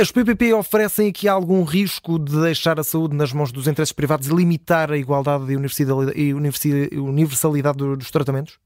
As 0.00 0.12
PPP 0.12 0.54
oferecem 0.54 1.08
aqui 1.08 1.26
algum 1.26 1.64
risco 1.64 2.20
de 2.20 2.40
deixar 2.40 2.78
a 2.78 2.84
saúde 2.84 3.16
nas 3.16 3.32
mãos 3.32 3.50
dos 3.50 3.66
interesses 3.66 3.92
privados 3.92 4.28
e 4.28 4.34
limitar 4.34 4.92
a 4.92 4.96
igualdade 4.96 5.46
e 6.14 6.32
universalidade 7.00 7.78
dos 7.78 8.08
tratamentos? 8.08 8.60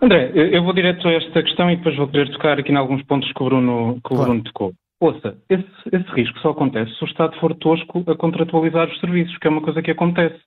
André, 0.00 0.32
eu 0.34 0.64
vou 0.64 0.72
direto 0.72 1.06
a 1.06 1.12
esta 1.12 1.42
questão 1.42 1.70
e 1.70 1.76
depois 1.76 1.94
vou 1.96 2.08
querer 2.08 2.32
tocar 2.32 2.58
aqui 2.58 2.72
em 2.72 2.76
alguns 2.76 3.02
pontos 3.04 3.30
que 3.30 3.42
o 3.42 3.44
Bruno, 3.44 4.00
que 4.02 4.12
o 4.12 4.16
claro. 4.16 4.24
Bruno 4.24 4.42
tocou. 4.42 4.72
Ouça, 5.02 5.36
esse, 5.50 5.66
esse, 5.92 6.08
risco 6.12 6.38
só 6.38 6.50
acontece 6.50 6.94
se 6.94 7.02
o 7.02 7.08
Estado 7.08 7.36
for 7.40 7.52
tosco 7.56 8.04
a 8.06 8.14
contratualizar 8.14 8.88
os 8.88 9.00
serviços, 9.00 9.36
que 9.38 9.48
é 9.48 9.50
uma 9.50 9.60
coisa 9.60 9.82
que 9.82 9.90
acontece. 9.90 10.38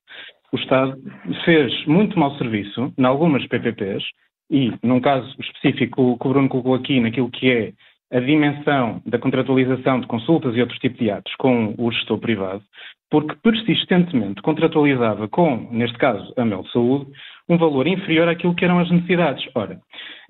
O 0.50 0.56
Estado 0.56 0.96
fez 1.44 1.84
muito 1.84 2.18
mau 2.18 2.34
serviço 2.38 2.90
em 2.96 3.04
algumas 3.04 3.46
PPPs 3.48 4.02
e, 4.50 4.72
num 4.82 4.98
caso 4.98 5.28
específico 5.38 6.18
que 6.18 6.26
o 6.26 6.30
Bruno 6.30 6.48
colocou 6.48 6.74
aqui, 6.74 6.98
naquilo 7.00 7.30
que 7.30 7.50
é 7.50 7.72
a 8.10 8.18
dimensão 8.18 9.02
da 9.04 9.18
contratualização 9.18 10.00
de 10.00 10.06
consultas 10.06 10.56
e 10.56 10.60
outros 10.62 10.78
tipos 10.78 11.00
de 11.00 11.10
atos 11.10 11.34
com 11.34 11.74
o 11.76 11.92
gestor 11.92 12.18
privado, 12.18 12.62
porque 13.10 13.36
persistentemente 13.42 14.40
contratualizava 14.40 15.28
com, 15.28 15.68
neste 15.70 15.98
caso, 15.98 16.32
a 16.34 16.46
Mel 16.46 16.64
Saúde, 16.72 17.10
um 17.46 17.58
valor 17.58 17.86
inferior 17.86 18.26
àquilo 18.26 18.54
que 18.54 18.64
eram 18.64 18.78
as 18.78 18.90
necessidades. 18.90 19.46
Ora, 19.54 19.78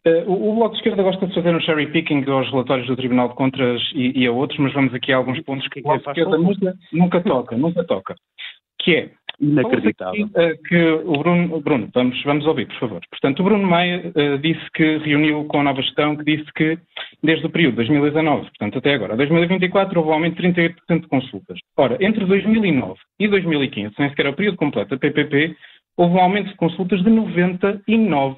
Uh, 0.06 0.30
o, 0.30 0.54
Bloco 0.54 0.70
de 0.70 0.76
Esquerda 0.76 1.02
gosta 1.02 1.26
de 1.26 1.34
fazer 1.34 1.54
um 1.54 1.60
cherry 1.60 1.88
picking 1.88 2.24
aos 2.30 2.48
relatórios 2.50 2.86
do 2.86 2.96
Tribunal 2.96 3.28
de 3.28 3.34
Contas 3.34 3.82
e, 3.92 4.22
e 4.22 4.26
a 4.26 4.32
outros, 4.32 4.58
mas 4.60 4.72
vamos 4.72 4.94
aqui 4.94 5.12
a 5.12 5.16
alguns 5.16 5.40
pontos 5.40 5.66
que 5.68 5.82
de 5.82 5.88
Esquerda 5.88 6.38
nunca, 6.38 6.74
nunca 6.92 7.20
toca, 7.20 7.56
nunca 7.56 7.84
toca. 7.84 8.14
Que 8.78 8.94
é, 8.94 9.10
Inacreditável. 9.40 10.24
Aqui, 10.34 10.52
uh, 10.52 10.62
que 10.62 10.90
o 11.04 11.18
Bruno, 11.18 11.60
Bruno 11.60 11.88
vamos, 11.92 12.22
vamos 12.22 12.46
ouvir, 12.46 12.66
por 12.68 12.78
favor. 12.78 13.00
Portanto, 13.10 13.40
o 13.40 13.44
Bruno 13.44 13.66
Maia 13.68 14.12
uh, 14.14 14.38
disse 14.38 14.64
que 14.72 14.98
reuniu 14.98 15.44
com 15.44 15.60
a 15.60 15.64
nova 15.64 15.82
gestão, 15.82 16.16
que 16.16 16.24
disse 16.24 16.50
que 16.54 16.78
desde 17.22 17.44
o 17.44 17.50
período 17.50 17.76
2019, 17.76 18.42
portanto 18.42 18.78
até 18.78 18.94
agora, 18.94 19.16
2024, 19.16 19.98
houve 19.98 20.10
um 20.10 20.14
aumento 20.14 20.40
de 20.40 20.48
38% 20.48 21.00
de 21.00 21.08
consultas. 21.08 21.58
Ora, 21.76 21.98
entre 22.00 22.24
2009 22.24 22.94
e 23.18 23.28
2015, 23.28 23.94
sem 23.94 24.08
sequer 24.08 24.28
o 24.28 24.32
período 24.32 24.56
completo 24.56 24.90
da 24.90 24.98
PPP, 24.98 25.54
houve 25.96 26.14
um 26.14 26.20
aumento 26.20 26.48
de 26.50 26.56
consultas 26.56 27.02
de 27.02 27.10
99%. 27.10 28.36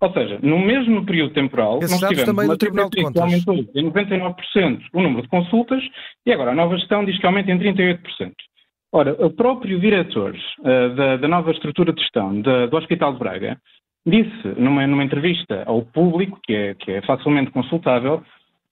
Ou 0.00 0.12
seja, 0.12 0.38
no 0.42 0.58
mesmo 0.58 1.06
período 1.06 1.32
temporal, 1.32 1.78
Esses 1.78 2.00
nós 2.00 2.10
tivemos 2.10 2.24
também 2.24 2.48
do 2.48 2.58
Tribunal 2.58 2.90
de 2.90 3.02
Contas. 3.02 3.22
aumentou 3.22 3.54
em 3.54 3.90
99% 3.90 4.80
o 4.92 5.00
número 5.00 5.22
de 5.22 5.28
consultas 5.28 5.82
e 6.26 6.32
agora 6.32 6.50
a 6.50 6.54
nova 6.54 6.76
gestão 6.76 7.04
diz 7.04 7.18
que 7.18 7.26
aumenta 7.26 7.50
em 7.50 7.58
38%. 7.58 8.00
Ora, 8.92 9.16
o 9.24 9.30
próprio 9.30 9.80
diretor 9.80 10.34
uh, 10.60 10.94
da, 10.94 11.16
da, 11.16 11.28
nova 11.28 11.50
estrutura 11.50 11.92
de 11.92 12.00
gestão 12.00 12.40
de, 12.40 12.66
do 12.66 12.76
Hospital 12.76 13.14
de 13.14 13.18
Braga 13.18 13.58
disse 14.06 14.48
numa, 14.56 14.86
numa, 14.86 15.02
entrevista 15.02 15.64
ao 15.66 15.82
público, 15.82 16.38
que 16.42 16.54
é, 16.54 16.74
que 16.74 16.92
é 16.92 17.02
facilmente 17.02 17.50
consultável, 17.50 18.22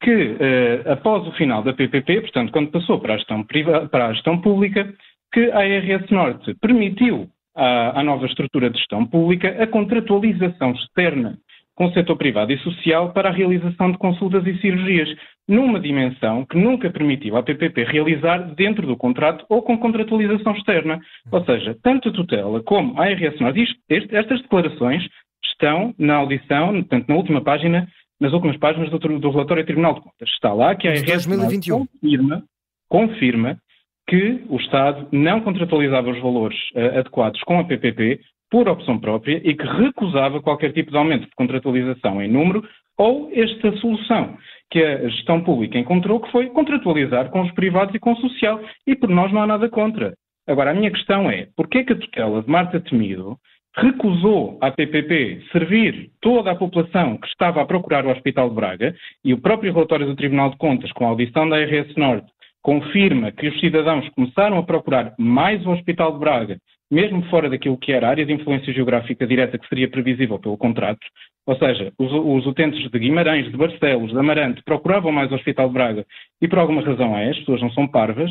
que, 0.01 0.37
eh, 0.39 0.83
após 0.87 1.27
o 1.27 1.33
final 1.33 1.63
da 1.63 1.73
PPP, 1.73 2.21
portanto, 2.21 2.53
quando 2.53 2.71
passou 2.71 3.01
para 3.01 3.15
a 3.15 3.17
gestão, 3.17 3.43
privada, 3.43 3.89
para 3.89 4.07
a 4.07 4.13
gestão 4.13 4.41
pública, 4.41 4.95
que 5.33 5.51
a 5.51 5.59
ARS 5.59 6.09
Norte 6.11 6.55
permitiu 6.61 7.29
à, 7.55 8.01
à 8.01 8.03
nova 8.03 8.27
estrutura 8.27 8.71
de 8.71 8.79
gestão 8.79 9.07
pública 9.07 9.63
a 9.63 9.67
contratualização 9.67 10.73
externa 10.73 11.39
com 11.75 11.87
o 11.87 11.93
setor 11.93 12.17
privado 12.17 12.53
e 12.53 12.59
social 12.59 13.13
para 13.13 13.29
a 13.29 13.33
realização 13.33 13.91
de 13.91 13.99
consultas 13.99 14.47
e 14.47 14.57
cirurgias, 14.61 15.09
numa 15.49 15.81
dimensão 15.81 16.45
que 16.47 16.57
nunca 16.57 16.91
permitiu 16.91 17.37
à 17.37 17.43
PPP 17.43 17.85
realizar 17.85 18.39
dentro 18.55 18.87
do 18.87 18.97
contrato 18.97 19.45
ou 19.49 19.61
com 19.63 19.77
contratualização 19.77 20.55
externa. 20.55 21.01
Ou 21.31 21.45
seja, 21.45 21.77
tanto 21.83 22.09
a 22.09 22.13
tutela 22.13 22.63
como 22.63 22.99
a 23.01 23.07
ARS 23.07 23.41
Norte, 23.41 23.65
estas 23.89 24.41
declarações 24.43 25.05
estão 25.45 25.93
na 25.99 26.17
audição, 26.17 26.75
portanto, 26.75 27.09
na 27.09 27.17
última 27.17 27.43
página 27.43 27.89
nas 28.21 28.33
últimas 28.33 28.57
páginas 28.57 28.91
do, 28.91 28.99
do 28.99 29.31
relatório 29.31 29.65
do 29.65 29.67
Tribunal 29.67 29.95
de 29.95 30.01
Contas. 30.01 30.29
Está 30.31 30.53
lá 30.53 30.75
que 30.77 30.87
a 30.87 30.93
ARS 30.93 31.27
confirma, 31.27 32.43
confirma 32.89 33.59
que 34.07 34.45
o 34.49 34.57
Estado 34.57 35.09
não 35.13 35.41
contratualizava 35.41 36.11
os 36.11 36.21
valores 36.21 36.59
uh, 36.75 36.99
adequados 36.99 37.41
com 37.43 37.59
a 37.59 37.65
PPP 37.65 38.21
por 38.51 38.69
opção 38.69 38.99
própria 38.99 39.41
e 39.43 39.55
que 39.55 39.67
recusava 39.67 40.41
qualquer 40.41 40.73
tipo 40.73 40.91
de 40.91 40.97
aumento 40.97 41.25
de 41.25 41.35
contratualização 41.35 42.23
em 42.23 42.31
número 42.31 42.63
ou 42.97 43.31
esta 43.33 43.73
solução 43.79 44.37
que 44.71 44.83
a 44.83 45.09
gestão 45.09 45.41
pública 45.43 45.79
encontrou, 45.79 46.21
que 46.21 46.31
foi 46.31 46.47
contratualizar 46.51 47.31
com 47.31 47.43
os 47.43 47.53
privados 47.53 47.95
e 47.95 47.99
com 47.99 48.13
o 48.13 48.17
social. 48.17 48.61
E 48.87 48.95
por 48.95 49.09
nós 49.09 49.33
não 49.33 49.43
há 49.43 49.47
nada 49.47 49.69
contra. 49.69 50.15
Agora, 50.47 50.71
a 50.71 50.75
minha 50.75 50.91
questão 50.91 51.31
é, 51.31 51.49
porquê 51.57 51.85
que 51.85 51.93
a 51.93 51.99
tutela 51.99 52.43
de 52.43 52.51
Marta 52.51 52.81
Temido 52.81 53.37
recusou 53.77 54.59
à 54.61 54.71
PPP 54.71 55.43
servir 55.51 56.11
toda 56.21 56.53
a 56.53 56.55
população 56.55 57.17
que 57.17 57.27
estava 57.27 57.61
a 57.61 57.67
procurar 57.67 58.07
o 58.07 58.11
Hospital 58.11 58.49
de 58.49 58.55
Braga 58.55 58.95
e 59.25 59.35
o 59.35 59.41
próprio 59.41 59.73
relatório 59.73 60.07
do 60.07 60.15
Tribunal 60.15 60.51
de 60.51 60.57
Contas, 60.59 60.93
com 60.93 61.07
a 61.07 61.09
audição 61.09 61.49
da 61.49 61.59
RS 61.59 61.97
Norte, 61.97 62.31
confirma 62.65 63.31
que 63.31 63.47
os 63.47 63.61
cidadãos 63.61 64.09
começaram 64.09 64.57
a 64.57 64.63
procurar 64.63 65.15
mais 65.19 65.65
o 65.67 65.71
Hospital 65.71 66.13
de 66.13 66.19
Braga, 66.19 66.59
mesmo 66.91 67.23
fora 67.27 67.51
daquilo 67.51 67.77
que 67.77 67.93
era 67.93 68.07
a 68.07 68.11
área 68.11 68.25
de 68.25 68.33
influência 68.33 68.73
geográfica 68.73 69.27
direta 69.27 69.59
que 69.59 69.69
seria 69.69 69.89
previsível 69.89 70.39
pelo 70.39 70.57
contrato, 70.57 71.07
ou 71.47 71.55
seja, 71.57 71.93
os, 71.99 72.11
os 72.11 72.47
utentes 72.47 72.91
de 72.91 72.99
Guimarães, 72.99 73.51
de 73.51 73.57
Barcelos, 73.57 74.11
de 74.11 74.19
Amarante 74.19 74.63
procuravam 74.65 75.13
mais 75.13 75.31
o 75.31 75.35
Hospital 75.35 75.69
de 75.69 75.75
Braga 75.75 76.07
e 76.41 76.49
por 76.49 76.59
alguma 76.59 76.81
razão 76.81 77.15
é, 77.17 77.29
as 77.29 77.39
pessoas 77.41 77.61
não 77.61 77.71
são 77.73 77.87
parvas, 77.87 78.31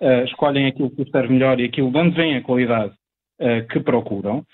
uh, 0.00 0.24
escolhem 0.24 0.66
aquilo 0.66 0.90
que 0.90 1.10
serve 1.10 1.32
melhor 1.32 1.58
e 1.58 1.64
aquilo 1.64 1.90
de 1.90 1.98
onde 1.98 2.14
vem 2.14 2.36
a 2.36 2.42
qualidade 2.42 2.94
uh, 3.40 3.66
que 3.68 3.80
procuram. 3.80 4.44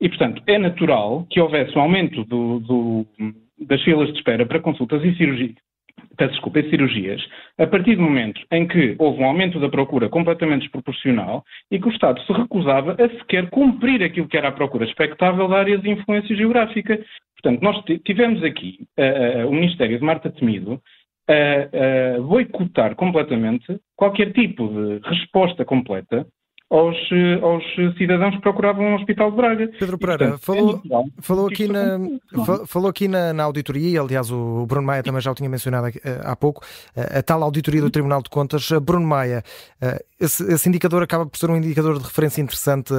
E, 0.00 0.08
portanto, 0.08 0.42
é 0.46 0.56
natural 0.56 1.26
que 1.28 1.38
houvesse 1.38 1.76
um 1.76 1.82
aumento 1.82 2.24
do, 2.24 2.60
do, 2.60 3.06
das 3.58 3.82
filas 3.82 4.10
de 4.10 4.16
espera 4.16 4.46
para 4.46 4.58
consultas 4.58 5.04
e 5.04 5.14
cirurgias, 5.16 5.56
peço 6.16 6.32
desculpa, 6.32 6.62
cirurgias, 6.62 7.22
a 7.58 7.66
partir 7.66 7.96
do 7.96 8.02
momento 8.02 8.40
em 8.50 8.66
que 8.66 8.94
houve 8.98 9.22
um 9.22 9.26
aumento 9.26 9.58
da 9.60 9.68
procura 9.68 10.08
completamente 10.08 10.62
desproporcional 10.62 11.44
e 11.70 11.78
que 11.78 11.88
o 11.88 11.92
Estado 11.92 12.20
se 12.22 12.32
recusava 12.32 12.92
a 12.92 13.08
sequer 13.18 13.48
cumprir 13.50 14.02
aquilo 14.02 14.28
que 14.28 14.36
era 14.36 14.48
a 14.48 14.52
procura 14.52 14.84
expectável 14.84 15.48
da 15.48 15.58
área 15.58 15.78
de 15.78 15.90
influência 15.90 16.34
geográfica. 16.34 16.98
Portanto, 17.34 17.62
nós 17.62 17.82
tivemos 18.04 18.42
aqui 18.42 18.86
uh, 18.98 19.44
uh, 19.44 19.48
o 19.48 19.54
Ministério 19.54 19.98
de 19.98 20.04
Marta 20.04 20.30
Temido 20.30 20.80
a 21.28 22.18
uh, 22.18 22.22
boicotar 22.24 22.94
completamente 22.96 23.78
qualquer 23.96 24.32
tipo 24.32 24.68
de 24.68 25.08
resposta 25.08 25.64
completa 25.64 26.26
aos, 26.70 26.96
aos, 27.42 27.64
cidadãos 27.98 28.36
que 28.36 28.42
procuravam 28.42 28.84
um 28.84 28.94
hospital 28.94 29.32
de 29.32 29.36
Braga. 29.36 29.70
Pedro 29.76 29.98
Pereira, 29.98 30.38
portanto, 30.38 30.40
falou, 30.40 30.82
é 30.84 31.20
falou, 31.20 31.46
aqui 31.48 31.66
na, 31.66 31.98
falou 32.66 32.88
aqui 32.88 33.08
na, 33.08 33.32
na 33.32 33.42
auditoria, 33.42 34.00
aliás 34.00 34.30
o 34.30 34.64
Bruno 34.66 34.86
Maia 34.86 35.02
também 35.02 35.20
já 35.20 35.32
o 35.32 35.34
tinha 35.34 35.48
mencionado 35.48 35.88
eh, 35.88 36.20
há 36.22 36.36
pouco, 36.36 36.64
eh, 36.94 37.18
a 37.18 37.22
tal 37.22 37.42
auditoria 37.42 37.80
do 37.80 37.90
Tribunal 37.90 38.22
de 38.22 38.30
Contas. 38.30 38.70
Bruno 38.82 39.04
Maia, 39.04 39.42
eh, 39.80 40.04
esse, 40.20 40.44
esse 40.44 40.68
indicador 40.68 41.02
acaba 41.02 41.26
por 41.26 41.36
ser 41.36 41.50
um 41.50 41.56
indicador 41.56 41.98
de 41.98 42.04
referência 42.04 42.40
interessante. 42.40 42.92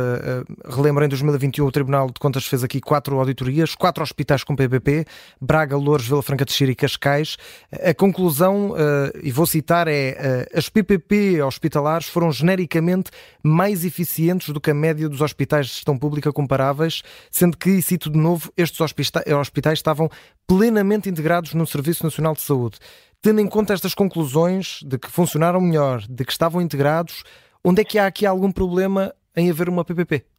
Relembro, 0.65 1.05
em 1.05 1.07
2021 1.07 1.65
o 1.65 1.71
Tribunal 1.71 2.07
de 2.07 2.19
Contas 2.19 2.45
fez 2.45 2.63
aqui 2.63 2.81
quatro 2.81 3.19
auditorias, 3.19 3.75
quatro 3.75 4.03
hospitais 4.03 4.43
com 4.43 4.55
PPP, 4.55 5.05
Braga, 5.39 5.77
Louros, 5.77 6.07
Vila 6.07 6.23
Franca 6.23 6.43
de 6.43 6.51
Xira 6.51 6.71
e 6.71 6.75
Cascais. 6.75 7.37
A 7.71 7.93
conclusão, 7.93 8.73
e 9.21 9.31
vou 9.31 9.45
citar, 9.45 9.87
é 9.87 10.47
as 10.53 10.67
PPP 10.67 11.43
hospitalares 11.43 12.07
foram 12.07 12.31
genericamente 12.31 13.11
mais 13.43 13.60
eficientes 13.69 14.49
do 14.49 14.59
que 14.59 14.71
a 14.71 14.73
média 14.73 15.07
dos 15.07 15.21
hospitais 15.21 15.67
de 15.67 15.73
gestão 15.73 15.97
pública 15.97 16.31
comparáveis, 16.33 17.01
sendo 17.29 17.57
que, 17.57 17.69
e 17.69 17.81
cito 17.81 18.09
de 18.09 18.17
novo, 18.17 18.51
estes 18.57 18.79
hospitais 18.81 19.77
estavam 19.77 20.09
plenamente 20.47 21.09
integrados 21.09 21.53
no 21.53 21.67
Serviço 21.67 22.03
Nacional 22.03 22.33
de 22.33 22.41
Saúde. 22.41 22.79
Tendo 23.21 23.39
em 23.39 23.47
conta 23.47 23.73
estas 23.73 23.93
conclusões 23.93 24.79
de 24.83 24.97
que 24.97 25.11
funcionaram 25.11 25.61
melhor, 25.61 26.01
de 26.09 26.25
que 26.25 26.31
estavam 26.31 26.61
integrados, 26.61 27.23
onde 27.63 27.81
é 27.81 27.83
que 27.83 27.99
há 27.99 28.07
aqui 28.07 28.25
algum 28.25 28.51
problema 28.51 29.13
em 29.35 29.49
haver 29.49 29.69
uma 29.69 29.85
PPP? 29.85 30.30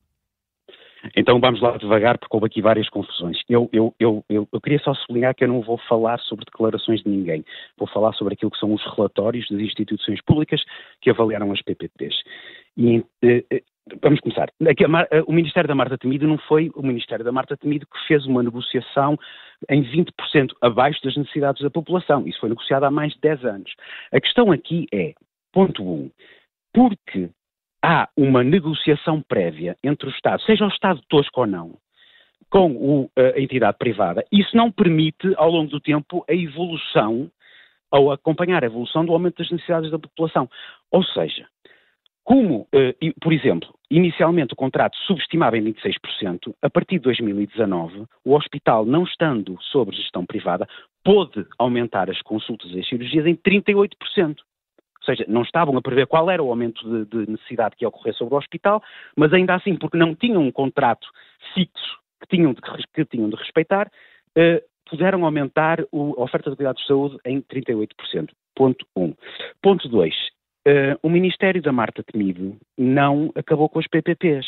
Então 1.16 1.40
vamos 1.40 1.61
lá 1.61 1.76
devagar, 1.76 2.18
porque 2.18 2.35
houve 2.35 2.47
aqui 2.47 2.62
várias 2.62 2.88
confusões. 2.88 3.38
Eu, 3.49 3.68
eu, 3.73 3.94
eu, 3.99 4.25
eu, 4.28 4.61
queria 4.61 4.78
só 4.78 4.94
sublinhar 4.94 5.35
que 5.35 5.44
eu 5.44 5.49
não 5.49 5.61
vou 5.61 5.78
falar 5.88 6.18
sobre 6.21 6.44
declarações 6.44 7.02
de 7.02 7.09
ninguém. 7.09 7.44
Vou 7.76 7.88
falar 7.88 8.12
sobre 8.12 8.35
aquilo 8.35 8.50
que 8.50 8.59
são 8.59 8.73
os 8.73 8.82
relatórios 8.97 9.49
das 9.49 9.61
instituições 9.61 10.21
públicas 10.23 10.62
que 11.00 11.11
avaliaram 11.11 11.50
as 11.52 11.61
PPPs. 11.62 12.14
E, 12.76 13.04
eh, 13.23 13.44
eh, 13.50 13.62
vamos 14.00 14.21
começar. 14.21 14.49
Eh, 14.61 15.23
o 15.26 15.32
Ministério 15.32 15.68
da 15.68 15.75
Marta 15.75 15.99
Temido 15.99 16.26
não 16.26 16.38
foi 16.38 16.71
o 16.75 16.82
Ministério 16.82 17.25
da 17.25 17.32
Marta 17.32 17.56
Temido 17.56 17.87
que 17.87 18.06
fez 18.06 18.25
uma 18.26 18.42
negociação 18.42 19.18
em 19.68 19.82
20% 19.82 20.54
abaixo 20.61 21.00
das 21.02 21.16
necessidades 21.16 21.62
da 21.62 21.71
população. 21.71 22.26
Isso 22.26 22.40
foi 22.40 22.49
negociado 22.49 22.85
há 22.85 22.90
mais 22.90 23.12
de 23.14 23.21
10 23.21 23.44
anos. 23.44 23.75
A 24.12 24.21
questão 24.21 24.52
aqui 24.52 24.87
é, 24.92 25.14
ponto 25.52 25.82
1, 25.82 25.92
um, 25.92 26.11
porque 26.73 27.28
há 27.83 28.09
uma 28.17 28.45
negociação 28.45 29.21
prévia 29.21 29.77
entre 29.83 30.09
o 30.09 30.11
Estado, 30.11 30.43
seja 30.43 30.65
o 30.65 30.69
Estado 30.69 31.01
tosco 31.09 31.41
ou 31.41 31.47
não, 31.47 31.75
com 32.49 32.73
o, 32.73 33.11
a 33.17 33.41
entidade 33.41 33.79
privada, 33.79 34.25
isso 34.31 34.57
não 34.57 34.71
permite, 34.71 35.33
ao 35.37 35.51
longo 35.51 35.71
do 35.71 35.81
tempo, 35.81 36.25
a 36.29 36.35
evolução, 36.35 37.31
ou 37.91 38.12
acompanhar 38.12 38.62
a 38.62 38.67
evolução 38.67 39.05
do 39.05 39.12
aumento 39.12 39.39
das 39.39 39.51
necessidades 39.51 39.91
da 39.91 39.99
população. 39.99 40.49
Ou 40.91 41.03
seja, 41.03 41.47
como, 42.25 42.69
por 43.21 43.33
exemplo, 43.33 43.69
inicialmente 43.91 44.55
o 44.55 44.57
contrato 44.57 44.97
subestimava 45.07 45.59
em 45.59 45.65
26%, 45.65 46.55
a 46.62 46.71
partir 46.71 46.97
de 46.97 47.05
2019, 47.05 48.05
o 48.25 48.35
hospital, 48.35 48.87
não 48.87 49.03
estando 49.05 49.59
sob 49.61 49.95
gestão 49.95 50.25
privada, 50.25 50.69
pôde 51.05 51.45
aumentar 51.59 52.09
as 52.09 52.21
consultas 52.23 52.71
e 52.71 52.81
as 52.81 52.89
cirurgias 52.89 53.27
em 53.27 53.35
38%. 53.35 54.37
Ou 55.02 55.06
seja, 55.06 55.25
não 55.28 55.42
estavam 55.42 55.76
a 55.76 55.82
prever 55.82 56.06
qual 56.06 56.30
era 56.30 56.42
o 56.42 56.49
aumento 56.49 56.82
de, 56.88 57.25
de 57.25 57.30
necessidade 57.32 57.75
que 57.76 57.85
ia 57.85 57.88
ocorrer 57.88 58.14
sobre 58.14 58.35
o 58.35 58.38
hospital, 58.38 58.82
mas 59.16 59.32
ainda 59.32 59.54
assim, 59.54 59.76
porque 59.76 59.97
não 59.97 60.14
tinham 60.14 60.42
um 60.42 60.52
contrato 60.52 61.06
fixo 61.54 61.99
que 62.21 62.37
tinham 62.37 62.52
de, 62.52 62.61
que 62.94 63.04
tinham 63.04 63.28
de 63.28 63.37
respeitar, 63.37 63.90
eh, 64.37 64.62
puderam 64.88 65.25
aumentar 65.25 65.85
o, 65.90 66.14
a 66.18 66.23
oferta 66.23 66.50
de 66.50 66.56
cuidados 66.56 66.82
de 66.82 66.87
saúde 66.87 67.18
em 67.25 67.40
38%. 67.42 67.88
Ponto 68.54 68.87
1. 68.94 69.02
Um. 69.02 69.14
Ponto 69.62 69.88
2. 69.88 70.14
Uh, 70.64 70.94
o 71.02 71.09
Ministério 71.09 71.61
da 71.61 71.73
Marta 71.73 72.04
Temido 72.04 72.56
não 72.78 73.32
acabou 73.35 73.68
com 73.68 73.80
as 73.80 73.87
PPPs. 73.88 74.47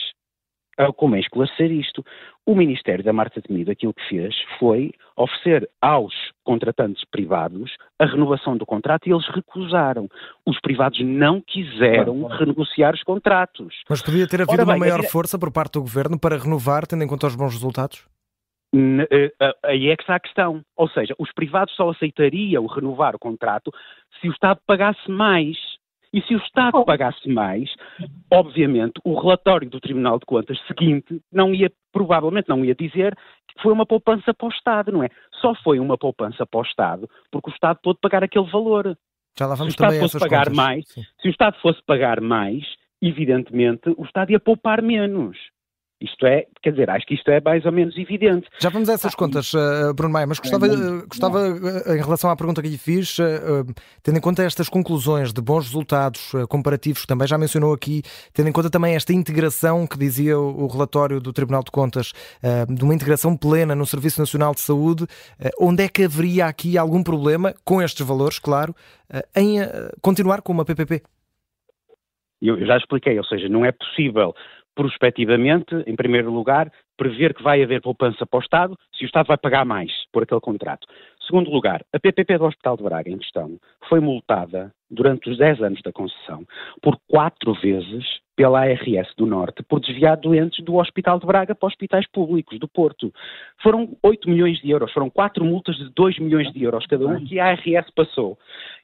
Como 0.96 1.16
é 1.16 1.20
esclarecer 1.20 1.70
isto? 1.70 2.04
O 2.46 2.54
Ministério 2.54 3.04
da 3.04 3.12
Marta 3.12 3.40
Temido 3.40 3.70
aquilo 3.70 3.94
que 3.94 4.08
fez 4.08 4.34
foi 4.58 4.92
oferecer 5.16 5.68
aos 5.80 6.12
contratantes 6.42 7.04
privados 7.10 7.74
a 7.98 8.06
renovação 8.06 8.56
do 8.56 8.66
contrato 8.66 9.08
e 9.08 9.12
eles 9.12 9.26
recusaram. 9.28 10.08
Os 10.46 10.60
privados 10.60 11.00
não 11.02 11.40
quiseram 11.40 12.26
renegociar 12.26 12.94
os 12.94 13.02
contratos. 13.02 13.74
Mas 13.88 14.02
podia 14.02 14.26
ter 14.26 14.42
havido 14.42 14.62
Ora, 14.62 14.64
uma 14.64 14.76
maior 14.76 15.02
força 15.04 15.38
por 15.38 15.52
parte 15.52 15.74
do 15.74 15.80
Governo 15.80 16.18
para 16.18 16.36
renovar, 16.36 16.86
tendo 16.86 17.04
em 17.04 17.08
conta 17.08 17.26
os 17.26 17.36
bons 17.36 17.54
resultados? 17.54 18.04
Eh, 18.74 19.32
aí 19.64 19.88
é 19.88 19.96
que 19.96 20.02
está 20.02 20.16
a 20.16 20.20
questão. 20.20 20.62
Ou 20.76 20.88
seja, 20.88 21.14
os 21.18 21.32
privados 21.32 21.74
só 21.76 21.90
aceitariam 21.90 22.66
renovar 22.66 23.14
o 23.14 23.18
contrato 23.18 23.70
se 24.20 24.28
o 24.28 24.32
Estado 24.32 24.60
pagasse 24.66 25.08
mais. 25.10 25.56
E 26.14 26.22
se 26.22 26.32
o 26.32 26.38
Estado 26.38 26.84
pagasse 26.84 27.28
mais, 27.28 27.68
obviamente, 28.32 28.92
o 29.04 29.20
relatório 29.20 29.68
do 29.68 29.80
Tribunal 29.80 30.16
de 30.20 30.24
Contas 30.24 30.56
seguinte 30.68 31.20
não 31.32 31.52
ia, 31.52 31.72
provavelmente 31.92 32.48
não 32.48 32.64
ia 32.64 32.72
dizer 32.72 33.16
que 33.48 33.60
foi 33.60 33.72
uma 33.72 33.84
poupança 33.84 34.32
para 34.32 34.46
o 34.46 34.48
Estado, 34.50 34.92
não 34.92 35.02
é? 35.02 35.08
Só 35.40 35.56
foi 35.64 35.80
uma 35.80 35.98
poupança 35.98 36.46
para 36.46 36.60
o 36.60 36.62
Estado 36.62 37.10
porque 37.32 37.50
o 37.50 37.52
Estado 37.52 37.80
pôde 37.82 37.98
pagar 38.00 38.22
aquele 38.22 38.48
valor. 38.48 38.96
Já 39.36 39.46
lá 39.46 39.56
vamos 39.56 39.74
se 39.74 39.82
o 39.82 39.84
Estado 39.84 39.98
fosse 39.98 40.18
pagar 40.20 40.44
contas. 40.44 40.56
mais, 40.56 40.88
Sim. 40.88 41.02
se 41.20 41.28
o 41.28 41.30
Estado 41.30 41.56
fosse 41.60 41.82
pagar 41.84 42.20
mais, 42.20 42.62
evidentemente 43.02 43.92
o 43.98 44.04
Estado 44.04 44.30
ia 44.30 44.38
poupar 44.38 44.80
menos. 44.80 45.36
Isto 46.00 46.26
é, 46.26 46.44
quer 46.62 46.72
dizer, 46.72 46.90
acho 46.90 47.06
que 47.06 47.14
isto 47.14 47.30
é 47.30 47.40
mais 47.40 47.64
ou 47.64 47.72
menos 47.72 47.96
evidente. 47.96 48.48
Já 48.58 48.68
vamos 48.68 48.88
a 48.88 48.94
essas 48.94 49.14
ah, 49.14 49.16
contas, 49.16 49.54
uh, 49.54 49.94
Bruno 49.94 50.12
Maia, 50.12 50.26
mas 50.26 50.38
gostava, 50.38 50.66
uh, 50.66 51.06
gostava 51.06 51.48
em 51.48 52.02
relação 52.02 52.30
à 52.30 52.36
pergunta 52.36 52.60
que 52.60 52.68
lhe 52.68 52.76
fiz, 52.76 53.16
tendo 54.02 54.18
em 54.18 54.20
conta 54.20 54.42
estas 54.42 54.68
conclusões 54.68 55.32
de 55.32 55.40
bons 55.40 55.66
resultados 55.66 56.32
comparativos, 56.48 57.02
que 57.02 57.06
também 57.06 57.28
já 57.28 57.38
mencionou 57.38 57.72
aqui, 57.72 58.02
tendo 58.32 58.48
em 58.48 58.52
conta 58.52 58.68
também 58.68 58.94
esta 58.94 59.12
integração 59.12 59.86
que 59.86 59.96
dizia 59.96 60.38
o, 60.38 60.64
o 60.64 60.66
relatório 60.66 61.20
do 61.20 61.32
Tribunal 61.32 61.62
de 61.62 61.70
Contas, 61.70 62.12
de 62.68 62.84
uma 62.84 62.94
integração 62.94 63.36
plena 63.36 63.74
no 63.74 63.86
Serviço 63.86 64.20
Nacional 64.20 64.52
de 64.54 64.60
Saúde, 64.60 65.06
onde 65.60 65.84
é 65.84 65.88
que 65.88 66.04
haveria 66.04 66.46
aqui 66.46 66.76
algum 66.76 67.02
problema, 67.02 67.54
com 67.64 67.80
estes 67.80 68.04
valores, 68.06 68.38
claro, 68.38 68.74
em 69.36 69.58
continuar 70.02 70.42
com 70.42 70.52
uma 70.52 70.64
PPP? 70.64 71.02
Eu 72.42 72.58
já 72.66 72.76
expliquei, 72.76 73.16
ou 73.16 73.24
seja, 73.24 73.48
não 73.48 73.64
é 73.64 73.72
possível 73.72 74.34
prospectivamente, 74.74 75.74
em 75.86 75.94
primeiro 75.94 76.30
lugar, 76.30 76.70
prever 76.96 77.34
que 77.34 77.42
vai 77.42 77.62
haver 77.62 77.80
poupança 77.80 78.26
para 78.26 78.38
o 78.38 78.42
Estado 78.42 78.78
se 78.92 79.04
o 79.04 79.06
Estado 79.06 79.26
vai 79.26 79.36
pagar 79.36 79.64
mais 79.64 79.90
por 80.12 80.22
aquele 80.22 80.40
contrato. 80.40 80.86
Segundo 81.26 81.50
lugar, 81.50 81.84
a 81.92 81.98
PPP 81.98 82.38
do 82.38 82.44
Hospital 82.44 82.76
de 82.76 82.82
Braga 82.82 83.10
em 83.10 83.18
questão 83.18 83.58
foi 83.88 84.00
multada 84.00 84.72
durante 84.94 85.28
os 85.30 85.36
10 85.38 85.62
anos 85.62 85.82
da 85.82 85.92
concessão 85.92 86.46
por 86.80 86.98
quatro 87.08 87.52
vezes 87.54 88.04
pela 88.36 88.60
ARS 88.60 89.14
do 89.16 89.26
Norte 89.26 89.62
por 89.62 89.80
desviar 89.80 90.16
doentes 90.16 90.64
do 90.64 90.76
Hospital 90.76 91.18
de 91.18 91.26
Braga 91.26 91.54
para 91.54 91.66
hospitais 91.66 92.06
públicos 92.08 92.58
do 92.58 92.66
Porto. 92.66 93.12
Foram 93.62 93.96
8 94.02 94.28
milhões 94.28 94.58
de 94.60 94.70
euros, 94.70 94.92
foram 94.92 95.08
quatro 95.08 95.44
multas 95.44 95.76
de 95.76 95.88
2 95.90 96.18
milhões 96.18 96.52
de 96.52 96.62
euros 96.62 96.86
cada 96.86 97.06
um 97.06 97.24
que 97.24 97.38
a 97.38 97.46
ARS 97.46 97.90
passou. 97.94 98.38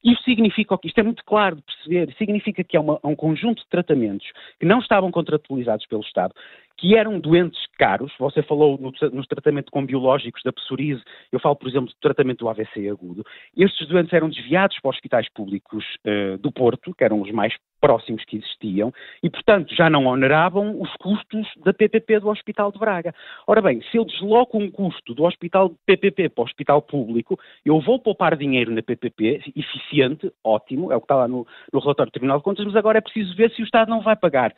Isso 0.04 0.22
significa, 0.22 0.78
isto 0.84 0.98
é 0.98 1.02
muito 1.02 1.24
claro 1.24 1.56
de 1.56 1.62
perceber, 1.62 2.14
significa 2.16 2.62
que 2.62 2.76
há, 2.76 2.80
uma, 2.80 3.00
há 3.02 3.08
um 3.08 3.16
conjunto 3.16 3.62
de 3.62 3.68
tratamentos 3.68 4.26
que 4.58 4.66
não 4.66 4.78
estavam 4.78 5.10
contratualizados 5.10 5.86
pelo 5.86 6.02
Estado, 6.02 6.34
que 6.76 6.96
eram 6.96 7.18
doentes 7.20 7.60
caros, 7.80 8.12
você 8.18 8.42
falou 8.42 8.78
no, 8.78 8.92
no 9.10 9.26
tratamento 9.26 9.72
com 9.72 9.86
biológicos 9.86 10.42
da 10.42 10.52
psoríase, 10.52 11.02
eu 11.32 11.40
falo, 11.40 11.56
por 11.56 11.66
exemplo, 11.66 11.86
do 11.86 11.94
tratamento 11.98 12.40
do 12.40 12.48
AVC 12.50 12.90
agudo. 12.90 13.24
Estes 13.56 13.88
doentes 13.88 14.12
eram 14.12 14.28
desviados 14.28 14.78
para 14.80 14.90
hospitais 14.90 15.26
públicos 15.32 15.82
uh, 16.06 16.36
do 16.36 16.52
Porto, 16.52 16.94
que 16.94 17.02
eram 17.02 17.22
os 17.22 17.32
mais 17.32 17.54
próximos 17.80 18.22
que 18.26 18.36
existiam, 18.36 18.92
e, 19.22 19.30
portanto, 19.30 19.74
já 19.74 19.88
não 19.88 20.04
oneravam 20.04 20.78
os 20.78 20.94
custos 20.96 21.48
da 21.64 21.72
PPP 21.72 22.20
do 22.20 22.28
Hospital 22.28 22.70
de 22.70 22.78
Braga. 22.78 23.14
Ora 23.46 23.62
bem, 23.62 23.80
se 23.90 23.96
eu 23.96 24.04
desloco 24.04 24.58
um 24.58 24.70
custo 24.70 25.14
do 25.14 25.24
Hospital 25.24 25.72
PPP 25.86 26.28
para 26.28 26.42
o 26.42 26.44
Hospital 26.44 26.82
Público, 26.82 27.40
eu 27.64 27.80
vou 27.80 27.98
poupar 27.98 28.36
dinheiro 28.36 28.70
na 28.70 28.82
PPP, 28.82 29.40
eficiente, 29.56 30.30
ótimo, 30.44 30.92
é 30.92 30.96
o 30.96 31.00
que 31.00 31.06
está 31.06 31.16
lá 31.16 31.26
no, 31.26 31.46
no 31.72 31.80
relatório 31.80 32.10
do 32.10 32.12
Tribunal 32.12 32.36
de 32.36 32.44
Contas, 32.44 32.66
mas 32.66 32.76
agora 32.76 32.98
é 32.98 33.00
preciso 33.00 33.34
ver 33.34 33.50
se 33.52 33.62
o 33.62 33.64
Estado 33.64 33.88
não 33.88 34.02
vai 34.02 34.16
pagar 34.16 34.54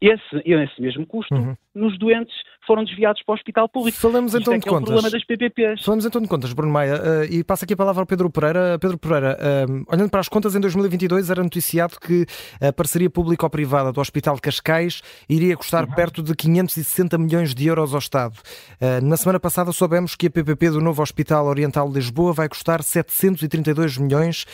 esse, 0.00 0.42
esse 0.44 0.80
mesmo 0.80 1.06
custo 1.06 1.34
uhum. 1.34 1.56
nos 1.74 1.98
doentes 1.98 2.36
foram 2.66 2.84
desviados 2.84 3.22
para 3.22 3.32
o 3.32 3.34
hospital 3.34 3.68
público. 3.68 3.98
Falamos 3.98 4.34
então 4.34 4.54
é 4.54 4.58
de 4.58 4.66
é 4.66 4.70
contas. 4.70 4.90
É 4.90 4.92
o 4.92 4.94
problema 4.94 5.10
das 5.10 5.24
PPPs. 5.24 5.84
Falamos 5.84 6.04
então 6.04 6.20
de 6.20 6.28
contas, 6.28 6.52
Bruno 6.52 6.72
Maia, 6.72 6.96
uh, 6.96 7.24
e 7.30 7.44
passa 7.44 7.64
aqui 7.64 7.74
a 7.74 7.76
palavra 7.76 8.02
ao 8.02 8.06
Pedro 8.06 8.30
Pereira. 8.30 8.78
Pedro 8.78 8.98
Pereira, 8.98 9.38
uh, 9.38 9.94
olhando 9.94 10.10
para 10.10 10.20
as 10.20 10.28
contas, 10.28 10.54
em 10.54 10.60
2022 10.60 11.30
era 11.30 11.42
noticiado 11.42 11.98
que 12.00 12.26
a 12.60 12.72
parceria 12.72 13.08
público-privada 13.08 13.92
do 13.92 14.00
Hospital 14.00 14.34
de 14.36 14.42
Cascais 14.42 15.02
iria 15.28 15.56
custar 15.56 15.84
uhum. 15.84 15.94
perto 15.94 16.22
de 16.22 16.34
560 16.34 17.16
milhões 17.18 17.54
de 17.54 17.66
euros 17.66 17.92
ao 17.92 17.98
Estado. 17.98 18.36
Uh, 18.80 19.04
na 19.04 19.16
semana 19.16 19.38
passada 19.38 19.72
soubemos 19.72 20.14
que 20.14 20.26
a 20.26 20.30
PPP 20.30 20.70
do 20.70 20.80
novo 20.80 21.02
Hospital 21.02 21.46
Oriental 21.46 21.88
de 21.88 21.94
Lisboa 21.94 22.32
vai 22.32 22.48
custar 22.48 22.82
732 22.82 23.98
milhões, 23.98 24.44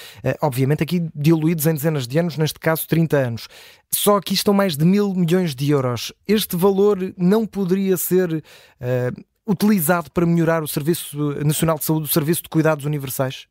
obviamente 0.40 0.82
aqui 0.82 1.02
diluídos 1.14 1.66
em 1.66 1.74
dezenas 1.74 2.06
de 2.06 2.18
anos, 2.18 2.36
neste 2.36 2.58
caso 2.58 2.86
30 2.86 3.16
anos. 3.16 3.48
Só 3.94 4.16
aqui 4.16 4.32
estão 4.32 4.54
mais 4.54 4.74
de 4.74 4.86
mil 4.86 5.14
milhões 5.14 5.54
de 5.54 5.70
euros. 5.70 6.12
Este 6.26 6.56
valor 6.56 7.12
não 7.16 7.46
poderia 7.46 7.96
ser 8.02 8.32
uh, 8.32 9.50
utilizado 9.50 10.10
para 10.10 10.26
melhorar 10.26 10.62
o 10.62 10.68
Serviço 10.68 11.16
Nacional 11.44 11.76
de 11.76 11.84
Saúde, 11.84 12.04
o 12.04 12.12
Serviço 12.12 12.42
de 12.42 12.48
Cuidados 12.48 12.84
Universais? 12.84 13.46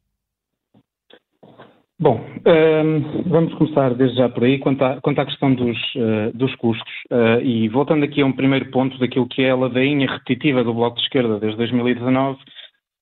Bom, 2.01 2.20
um, 2.20 2.50
ehm, 2.50 3.24
vamos 3.27 3.53
começar 3.53 3.93
desde 3.93 4.17
já 4.17 4.27
por 4.27 4.43
aí, 4.43 4.58
quanto 4.58 4.84
à, 4.84 5.00
quanto 5.01 5.22
à 5.22 5.25
questão 5.25 5.53
dos, 5.53 5.77
uh, 5.93 6.36
dos 6.36 6.55
custos. 6.55 6.91
Uh, 7.12 7.39
e 7.43 7.70
voltando 7.70 8.03
aqui 8.03 8.24
a 8.24 8.25
um 8.25 8.31
primeiro 8.31 8.72
ponto 8.72 8.98
daquilo 8.98 9.27
que 9.27 9.43
é 9.43 9.51
a 9.51 9.55
ladainha 9.55 10.12
repetitiva 10.12 10.63
do 10.63 10.74
Bloco 10.74 10.98
de 10.98 11.03
Esquerda 11.03 11.39
desde 11.39 11.58
2019, 11.58 12.39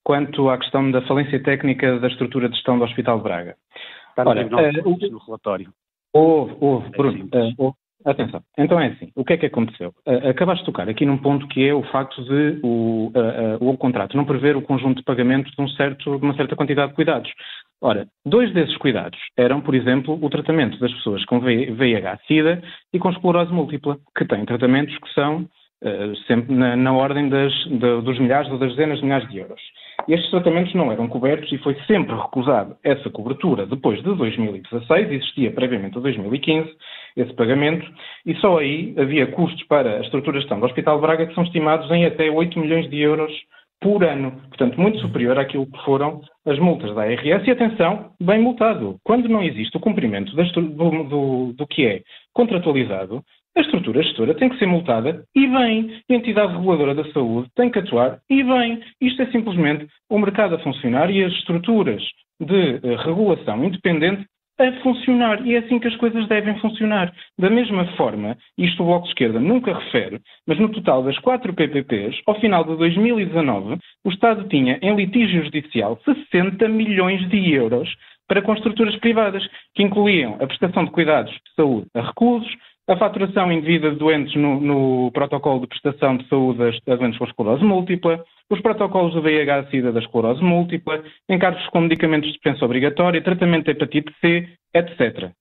quanto 0.03 0.49
à 0.49 0.57
questão 0.57 0.91
da 0.91 1.01
falência 1.03 1.41
técnica 1.41 1.97
da 1.97 2.09
estrutura 2.09 2.49
de 2.49 2.55
gestão 2.55 2.77
do 2.77 2.83
Hospital 2.83 3.19
de 3.19 3.23
Braga. 3.23 3.55
Está 4.09 4.25
no, 4.25 4.31
Ora, 4.31 4.45
uh, 4.45 5.11
no 5.11 5.19
relatório. 5.19 5.73
Houve, 6.11 6.57
houve, 6.59 6.87
é 6.87 6.89
Bruno. 6.89 7.29
Uh, 7.57 7.73
atenção. 8.05 8.41
Então 8.57 8.79
é 8.79 8.87
assim, 8.87 9.11
o 9.15 9.25
que 9.25 9.33
é 9.33 9.37
que 9.37 9.45
aconteceu? 9.45 9.93
Uh, 10.07 10.29
acabaste 10.29 10.63
de 10.63 10.65
tocar 10.65 10.87
aqui 10.87 11.05
num 11.05 11.17
ponto 11.17 11.47
que 11.47 11.67
é 11.67 11.73
o 11.73 11.83
facto 11.83 12.23
de 12.23 12.59
o, 12.63 13.11
uh, 13.15 13.69
o 13.69 13.77
contrato 13.77 14.15
não 14.15 14.25
prever 14.25 14.55
o 14.55 14.61
conjunto 14.61 14.97
de 14.97 15.03
pagamentos 15.03 15.51
de, 15.51 15.61
um 15.61 15.67
certo, 15.69 16.17
de 16.17 16.23
uma 16.23 16.35
certa 16.35 16.55
quantidade 16.55 16.89
de 16.89 16.95
cuidados. 16.95 17.31
Ora, 17.81 18.07
dois 18.25 18.53
desses 18.53 18.75
cuidados 18.77 19.19
eram, 19.37 19.61
por 19.61 19.73
exemplo, 19.73 20.17
o 20.21 20.29
tratamento 20.29 20.77
das 20.79 20.93
pessoas 20.93 21.23
com 21.25 21.39
VIH-Sida 21.39 22.61
e 22.93 22.99
com 22.99 23.09
esclerose 23.09 23.53
múltipla, 23.53 23.97
que 24.17 24.25
têm 24.25 24.45
tratamentos 24.45 24.97
que 24.97 25.13
são 25.13 25.41
uh, 25.41 25.47
sempre 26.27 26.53
na, 26.53 26.75
na 26.75 26.93
ordem 26.93 27.29
das, 27.29 27.53
de, 27.65 28.01
dos 28.01 28.19
milhares 28.19 28.51
ou 28.51 28.57
das 28.57 28.71
dezenas 28.71 28.99
de 28.99 29.05
milhares 29.05 29.29
de 29.29 29.37
euros. 29.37 29.61
Estes 30.07 30.29
tratamentos 30.31 30.73
não 30.73 30.91
eram 30.91 31.07
cobertos 31.07 31.51
e 31.51 31.57
foi 31.59 31.75
sempre 31.85 32.15
recusado 32.15 32.75
essa 32.83 33.09
cobertura 33.09 33.65
depois 33.65 34.01
de 34.01 34.15
2016, 34.15 35.11
existia 35.11 35.51
previamente 35.51 35.97
a 35.97 36.01
2015 36.01 36.69
esse 37.17 37.33
pagamento, 37.33 37.85
e 38.25 38.35
só 38.35 38.59
aí 38.59 38.93
havia 38.97 39.27
custos 39.27 39.63
para 39.67 39.97
a 39.97 40.01
estrutura 40.01 40.37
de 40.37 40.41
gestão 40.41 40.59
do 40.59 40.65
Hospital 40.65 40.95
de 40.95 41.01
Braga 41.01 41.27
que 41.27 41.35
são 41.35 41.43
estimados 41.43 41.89
em 41.91 42.05
até 42.05 42.29
8 42.29 42.59
milhões 42.59 42.89
de 42.89 42.99
euros 42.99 43.31
por 43.81 44.03
ano, 44.03 44.31
portanto 44.49 44.79
muito 44.79 44.99
superior 44.99 45.37
àquilo 45.37 45.65
que 45.65 45.83
foram 45.85 46.21
as 46.45 46.59
multas 46.59 46.93
da 46.93 47.03
ARS 47.03 47.47
e 47.47 47.51
atenção, 47.51 48.11
bem 48.21 48.41
multado. 48.41 48.97
Quando 49.03 49.29
não 49.29 49.41
existe 49.41 49.77
o 49.77 49.79
cumprimento 49.79 50.35
do, 50.35 51.03
do, 51.03 51.53
do 51.53 51.67
que 51.67 51.85
é 51.85 52.01
contratualizado, 52.33 53.23
a 53.57 53.61
estrutura 53.61 54.01
gestora 54.03 54.35
tem 54.35 54.49
que 54.49 54.57
ser 54.57 54.67
multada 54.67 55.23
e 55.35 55.47
bem. 55.47 56.01
A 56.09 56.13
entidade 56.13 56.53
reguladora 56.53 56.95
da 56.95 57.11
saúde 57.11 57.49
tem 57.55 57.69
que 57.69 57.79
atuar 57.79 58.19
e 58.29 58.43
bem. 58.43 58.81
Isto 59.01 59.21
é 59.21 59.31
simplesmente 59.31 59.87
o 60.09 60.17
mercado 60.19 60.55
a 60.55 60.59
funcionar 60.59 61.09
e 61.09 61.23
as 61.23 61.33
estruturas 61.33 62.01
de 62.39 62.75
uh, 62.75 62.95
regulação 63.05 63.63
independente 63.63 64.25
a 64.59 64.71
funcionar. 64.81 65.45
E 65.45 65.55
é 65.55 65.59
assim 65.59 65.79
que 65.79 65.87
as 65.87 65.95
coisas 65.95 66.27
devem 66.27 66.57
funcionar. 66.59 67.13
Da 67.37 67.49
mesma 67.49 67.85
forma, 67.95 68.37
isto 68.57 68.83
o 68.83 68.85
Bloco 68.85 69.05
de 69.05 69.11
Esquerda 69.11 69.39
nunca 69.39 69.73
refere, 69.73 70.19
mas 70.45 70.59
no 70.59 70.69
total 70.69 71.03
das 71.03 71.17
quatro 71.19 71.53
PPPs, 71.53 72.21
ao 72.27 72.39
final 72.39 72.63
de 72.63 72.75
2019, 72.75 73.77
o 74.05 74.09
Estado 74.09 74.47
tinha 74.49 74.77
em 74.81 74.95
litígio 74.95 75.43
judicial 75.43 75.99
60 76.03 76.67
milhões 76.67 77.27
de 77.29 77.53
euros 77.53 77.89
para 78.29 78.43
com 78.43 78.53
estruturas 78.53 78.95
privadas, 78.97 79.43
que 79.73 79.81
incluíam 79.81 80.35
a 80.35 80.45
prestação 80.45 80.85
de 80.85 80.91
cuidados 80.91 81.31
de 81.31 81.53
saúde 81.55 81.87
a 81.95 82.01
reclusos, 82.01 82.55
a 82.89 82.97
faturação 82.97 83.51
indevida 83.51 83.91
de 83.91 83.97
doentes 83.97 84.35
no, 84.35 84.59
no, 84.59 85.11
protocolo 85.11 85.61
de 85.61 85.67
prestação 85.67 86.17
de 86.17 86.27
saúde 86.27 86.59
a 86.87 86.95
doentes 86.95 87.19
com 87.19 87.25
esclerose 87.25 87.63
múltipla, 87.63 88.25
os 88.49 88.59
protocolos 88.61 89.13
do 89.13 89.21
VIH-Sida 89.21 89.91
da 89.91 89.99
esclerose 89.99 90.43
múltipla, 90.43 91.03
encargos 91.29 91.65
com 91.67 91.81
medicamentos 91.81 92.27
de 92.27 92.33
dispensa 92.33 92.65
obrigatória, 92.65 93.21
tratamento 93.21 93.65
de 93.65 93.71
hepatite 93.71 94.11
C, 94.19 94.49
etc. 94.73 95.31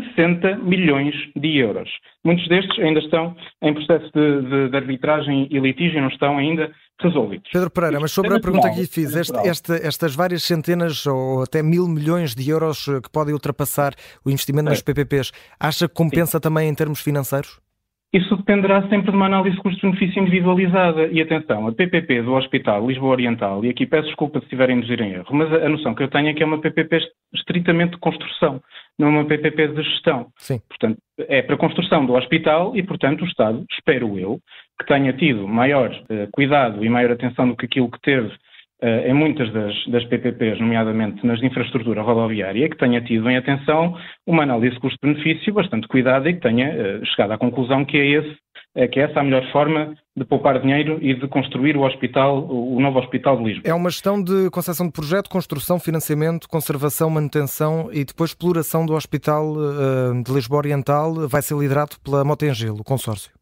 60 0.00 0.56
milhões 0.58 1.14
de 1.34 1.58
euros. 1.58 1.88
Muitos 2.24 2.46
destes 2.48 2.78
ainda 2.78 3.00
estão 3.00 3.36
em 3.62 3.74
processo 3.74 4.10
de, 4.14 4.42
de, 4.42 4.68
de 4.70 4.76
arbitragem 4.76 5.48
e 5.50 5.58
litígio, 5.58 6.00
não 6.00 6.08
estão 6.08 6.38
ainda 6.38 6.70
resolvidos. 7.00 7.50
Pedro 7.52 7.70
Pereira, 7.70 8.00
mas 8.00 8.12
sobre 8.12 8.34
a 8.34 8.40
pergunta 8.40 8.70
que 8.70 8.80
lhe 8.80 8.86
fiz, 8.86 9.14
este, 9.14 9.36
este, 9.48 9.72
estas 9.86 10.14
várias 10.14 10.42
centenas 10.42 11.06
ou 11.06 11.42
até 11.42 11.62
mil 11.62 11.86
milhões 11.86 12.34
de 12.34 12.48
euros 12.48 12.84
que 12.84 13.10
podem 13.12 13.34
ultrapassar 13.34 13.92
o 14.24 14.30
investimento 14.30 14.68
é. 14.68 14.70
nas 14.70 14.82
PPPs, 14.82 15.32
acha 15.60 15.88
que 15.88 15.94
compensa 15.94 16.38
Sim. 16.38 16.42
também 16.42 16.68
em 16.68 16.74
termos 16.74 17.00
financeiros? 17.00 17.60
Isso 18.16 18.34
dependerá 18.34 18.80
sempre 18.88 19.10
de 19.10 19.16
uma 19.16 19.26
análise 19.26 19.58
custo-benefício 19.58 20.22
individualizada. 20.22 21.06
E 21.08 21.20
atenção, 21.20 21.66
a 21.66 21.72
PPP 21.72 22.22
do 22.22 22.32
Hospital 22.32 22.86
Lisboa 22.86 23.12
Oriental, 23.12 23.62
e 23.62 23.68
aqui 23.68 23.84
peço 23.84 24.06
desculpa 24.06 24.38
se 24.38 24.46
estiverem 24.46 24.74
a 24.74 24.78
induzir 24.78 25.02
em 25.02 25.12
erro, 25.12 25.26
mas 25.32 25.52
a 25.52 25.68
noção 25.68 25.94
que 25.94 26.02
eu 26.02 26.08
tenho 26.08 26.28
é 26.28 26.32
que 26.32 26.42
é 26.42 26.46
uma 26.46 26.58
PPP 26.58 26.98
estritamente 27.34 27.92
de 27.92 27.98
construção, 27.98 28.62
não 28.98 29.08
é 29.08 29.10
uma 29.10 29.24
PPP 29.26 29.68
de 29.68 29.82
gestão. 29.82 30.28
Sim. 30.38 30.60
Portanto, 30.66 30.98
é 31.28 31.42
para 31.42 31.56
a 31.56 31.58
construção 31.58 32.06
do 32.06 32.14
hospital 32.14 32.74
e, 32.74 32.82
portanto, 32.82 33.22
o 33.22 33.26
Estado, 33.26 33.62
espero 33.70 34.18
eu, 34.18 34.38
que 34.80 34.86
tenha 34.86 35.12
tido 35.12 35.46
maior 35.46 35.90
uh, 35.90 36.28
cuidado 36.32 36.82
e 36.82 36.88
maior 36.88 37.12
atenção 37.12 37.48
do 37.48 37.56
que 37.56 37.66
aquilo 37.66 37.90
que 37.90 38.00
teve 38.00 38.32
em 38.82 39.14
muitas 39.14 39.50
das, 39.52 39.74
das, 39.86 40.04
PPPs, 40.04 40.60
nomeadamente 40.60 41.26
nas 41.26 41.40
de 41.40 41.46
infraestrutura 41.46 42.02
rodoviária, 42.02 42.68
que 42.68 42.76
tenha 42.76 43.00
tido 43.00 43.28
em 43.30 43.36
atenção 43.36 43.96
uma 44.26 44.42
análise 44.42 44.78
custo-benefício 44.78 45.52
bastante 45.54 45.88
cuidada 45.88 46.28
e 46.28 46.34
que 46.34 46.40
tenha 46.40 46.68
uh, 46.68 47.06
chegado 47.06 47.32
à 47.32 47.38
conclusão 47.38 47.84
que 47.84 47.96
é, 47.96 48.06
esse, 48.06 48.36
é 48.74 48.86
que 48.86 49.00
é 49.00 49.04
essa 49.04 49.20
a 49.20 49.24
melhor 49.24 49.50
forma 49.50 49.94
de 50.14 50.24
poupar 50.24 50.60
dinheiro 50.60 50.98
e 51.00 51.14
de 51.14 51.26
construir 51.26 51.76
o 51.76 51.82
hospital, 51.82 52.46
o 52.46 52.78
novo 52.80 52.98
hospital 52.98 53.38
de 53.38 53.44
Lisboa. 53.44 53.70
É 53.70 53.74
uma 53.74 53.88
gestão 53.88 54.22
de 54.22 54.50
concessão 54.50 54.86
de 54.86 54.92
projeto, 54.92 55.30
construção, 55.30 55.78
financiamento, 55.78 56.48
conservação, 56.48 57.08
manutenção 57.08 57.88
e 57.92 58.04
depois 58.04 58.30
exploração 58.30 58.84
do 58.84 58.94
hospital 58.94 59.52
uh, 59.52 60.22
de 60.22 60.32
Lisboa 60.32 60.58
Oriental 60.58 61.28
vai 61.28 61.40
ser 61.40 61.56
liderado 61.56 61.96
pela 62.04 62.24
Motengil, 62.24 62.74
o 62.74 62.84
consórcio. 62.84 63.35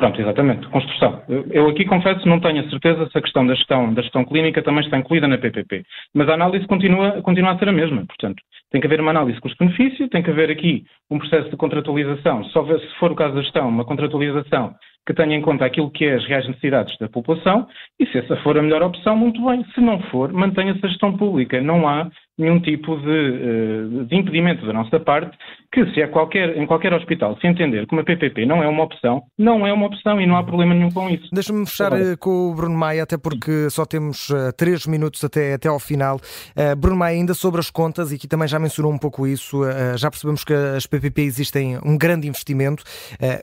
Pronto, 0.00 0.18
exatamente, 0.18 0.66
construção. 0.68 1.22
Eu 1.50 1.68
aqui 1.68 1.84
confesso 1.84 2.26
não 2.26 2.40
tenho 2.40 2.64
a 2.64 2.70
certeza 2.70 3.06
se 3.10 3.18
a 3.18 3.20
questão 3.20 3.46
da 3.46 3.54
gestão, 3.54 3.92
da 3.92 4.00
gestão 4.00 4.24
clínica 4.24 4.62
também 4.62 4.82
está 4.82 4.96
incluída 4.96 5.28
na 5.28 5.36
PPP, 5.36 5.84
mas 6.14 6.26
a 6.30 6.32
análise 6.32 6.66
continua, 6.66 7.20
continua 7.20 7.52
a 7.52 7.58
ser 7.58 7.68
a 7.68 7.72
mesma, 7.72 8.06
portanto, 8.06 8.42
tem 8.70 8.80
que 8.80 8.86
haver 8.86 8.98
uma 8.98 9.10
análise 9.10 9.38
custo-benefício, 9.38 10.08
tem 10.08 10.22
que 10.22 10.30
haver 10.30 10.50
aqui 10.50 10.86
um 11.10 11.18
processo 11.18 11.50
de 11.50 11.56
contratualização, 11.58 12.40
houver, 12.54 12.80
se 12.80 12.98
for 12.98 13.12
o 13.12 13.14
caso 13.14 13.34
da 13.34 13.42
gestão, 13.42 13.68
uma 13.68 13.84
contratualização 13.84 14.74
que 15.06 15.12
tenha 15.12 15.36
em 15.36 15.42
conta 15.42 15.66
aquilo 15.66 15.90
que 15.90 16.06
é 16.06 16.14
as 16.14 16.24
reais 16.24 16.46
necessidades 16.46 16.96
da 16.98 17.08
população 17.08 17.66
e 17.98 18.06
se 18.06 18.18
essa 18.18 18.36
for 18.36 18.56
a 18.56 18.62
melhor 18.62 18.82
opção, 18.82 19.16
muito 19.16 19.44
bem. 19.44 19.64
Se 19.74 19.80
não 19.80 20.00
for, 20.04 20.32
mantenha-se 20.32 20.84
a 20.84 20.88
gestão 20.88 21.16
pública. 21.16 21.60
Não 21.60 21.88
há 21.88 22.08
nenhum 22.40 22.60
tipo 22.60 22.96
de, 22.96 23.10
eh, 23.10 24.04
de, 24.06 24.16
impedimento 24.16 24.66
da 24.66 24.72
nossa 24.72 24.98
parte 24.98 25.36
que 25.72 25.86
se 25.92 26.00
é 26.00 26.08
qualquer, 26.08 26.56
em 26.56 26.66
qualquer 26.66 26.92
hospital 26.92 27.38
se 27.40 27.46
entender 27.46 27.86
que 27.86 27.92
uma 27.92 28.02
PPP 28.02 28.44
não 28.44 28.60
é 28.60 28.66
uma 28.66 28.82
opção, 28.82 29.22
não 29.38 29.64
é 29.64 29.72
uma 29.72 29.86
opção 29.86 30.20
e 30.20 30.26
não 30.26 30.36
há 30.36 30.42
problema 30.42 30.74
nenhum 30.74 30.90
com 30.90 31.08
isso. 31.08 31.28
Deixa-me 31.32 31.64
fechar 31.64 31.92
Agora. 31.92 32.12
Eh, 32.12 32.16
com 32.16 32.50
o 32.50 32.54
Bruno 32.54 32.76
Maia, 32.76 33.04
até 33.04 33.16
porque 33.16 33.70
só 33.70 33.84
temos 33.84 34.30
uh, 34.30 34.52
três 34.56 34.84
minutos 34.86 35.22
até, 35.22 35.54
até 35.54 35.68
ao 35.68 35.78
final. 35.78 36.16
Uh, 36.16 36.74
Bruno 36.74 36.96
Maia, 36.96 37.14
ainda 37.14 37.34
sobre 37.34 37.60
as 37.60 37.70
contas, 37.70 38.10
e 38.10 38.16
aqui 38.16 38.26
também 38.26 38.48
já 38.48 38.58
mencionou 38.58 38.92
um 38.92 38.98
pouco 38.98 39.28
isso, 39.28 39.62
uh, 39.62 39.96
já 39.96 40.10
percebemos 40.10 40.42
que 40.42 40.52
as 40.52 40.86
PPP 40.86 41.22
existem 41.22 41.78
um 41.84 41.96
grande 41.96 42.26
investimento, 42.26 42.82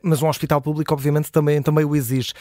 mas 0.04 0.22
um 0.22 0.28
hospital 0.28 0.62
público 0.62 0.94
obviamente 0.94 1.32
também, 1.32 1.62
também 1.62 1.86
o 1.86 1.96
exige. 1.96 2.34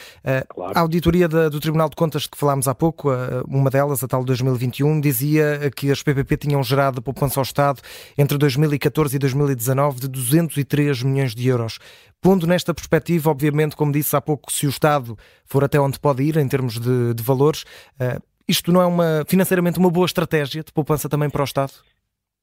Claro. 0.49 0.73
A 0.75 0.81
auditoria 0.81 1.27
da, 1.27 1.49
do 1.49 1.59
Tribunal 1.59 1.89
de 1.89 1.95
Contas 1.95 2.27
que 2.27 2.37
falámos 2.37 2.67
há 2.67 2.75
pouco, 2.75 3.09
uma 3.47 3.69
delas, 3.69 4.03
a 4.03 4.07
tal 4.07 4.21
de 4.21 4.27
2021, 4.27 4.99
dizia 4.99 5.71
que 5.75 5.91
as 5.91 6.01
PPP 6.01 6.37
tinham 6.47 6.63
gerado 6.63 7.01
poupança 7.01 7.39
ao 7.39 7.43
Estado 7.43 7.81
entre 8.17 8.37
2014 8.37 9.15
e 9.15 9.19
2019 9.19 10.01
de 10.01 10.07
203 10.07 11.03
milhões 11.03 11.35
de 11.35 11.47
euros. 11.47 11.79
Pondo 12.21 12.47
nesta 12.47 12.73
perspectiva, 12.73 13.29
obviamente, 13.29 13.75
como 13.75 13.91
disse 13.91 14.15
há 14.15 14.21
pouco, 14.21 14.51
se 14.51 14.65
o 14.65 14.69
Estado 14.69 15.17
for 15.45 15.63
até 15.63 15.79
onde 15.79 15.99
pode 15.99 16.23
ir 16.23 16.37
em 16.37 16.47
termos 16.47 16.79
de, 16.79 17.13
de 17.13 17.23
valores, 17.23 17.63
uh, 18.01 18.21
isto 18.47 18.71
não 18.71 18.81
é 18.81 18.85
uma, 18.85 19.25
financeiramente 19.27 19.77
uma 19.77 19.91
boa 19.91 20.05
estratégia 20.05 20.63
de 20.63 20.71
poupança 20.71 21.09
também 21.09 21.29
para 21.29 21.41
o 21.41 21.45
Estado? 21.45 21.73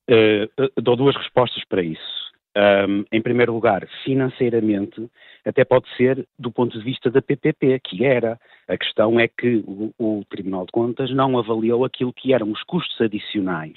Uh, 0.08 0.82
dou 0.82 0.96
duas 0.96 1.16
respostas 1.16 1.64
para 1.68 1.82
isso. 1.82 2.23
Um, 2.56 3.04
em 3.10 3.20
primeiro 3.20 3.52
lugar, 3.52 3.84
financeiramente, 4.04 5.10
até 5.44 5.64
pode 5.64 5.88
ser 5.96 6.24
do 6.38 6.52
ponto 6.52 6.78
de 6.78 6.84
vista 6.84 7.10
da 7.10 7.20
PPP, 7.20 7.80
que 7.80 8.04
era. 8.04 8.38
A 8.66 8.78
questão 8.78 9.20
é 9.20 9.28
que 9.28 9.62
o, 9.66 9.92
o, 9.98 10.24
Tribunal 10.30 10.64
de 10.64 10.72
Contas 10.72 11.10
não 11.10 11.36
avaliou 11.36 11.84
aquilo 11.84 12.14
que 12.14 12.32
eram 12.32 12.50
os 12.50 12.62
custos 12.62 12.98
adicionais 12.98 13.76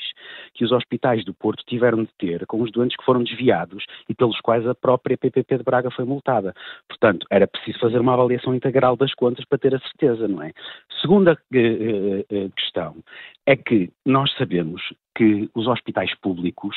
que 0.54 0.64
os 0.64 0.72
hospitais 0.72 1.26
do 1.26 1.34
Porto 1.34 1.64
tiveram 1.66 2.04
de 2.04 2.10
ter 2.18 2.46
com 2.46 2.62
os 2.62 2.72
doentes 2.72 2.96
que 2.96 3.04
foram 3.04 3.24
desviados 3.24 3.86
e 4.08 4.16
pelos 4.16 4.40
quais 4.40 4.66
a 4.66 4.74
própria 4.74 5.18
PPP 5.18 5.58
de 5.58 5.64
Braga 5.64 5.92
foi 5.92 6.06
multada. 6.06 6.54
Portanto, 6.88 7.28
era 7.30 7.48
preciso 7.48 7.80
fazer 7.80 8.00
uma 8.00 8.14
avaliação 8.14 8.56
integral 8.56 8.96
das 8.96 9.14
contas 9.14 9.44
para 9.46 9.58
ter 9.58 9.76
a 9.76 9.80
certeza, 9.80 10.28
não 10.28 10.42
é? 10.42 10.54
Segunda 11.02 11.34
uh, 11.34 12.36
uh, 12.36 12.52
questão 12.56 12.96
é 13.46 13.56
que 13.56 13.92
nós 14.06 14.34
sabemos 14.38 14.82
que 15.16 15.50
os 15.56 15.68
hospitais 15.68 16.14
públicos 16.20 16.76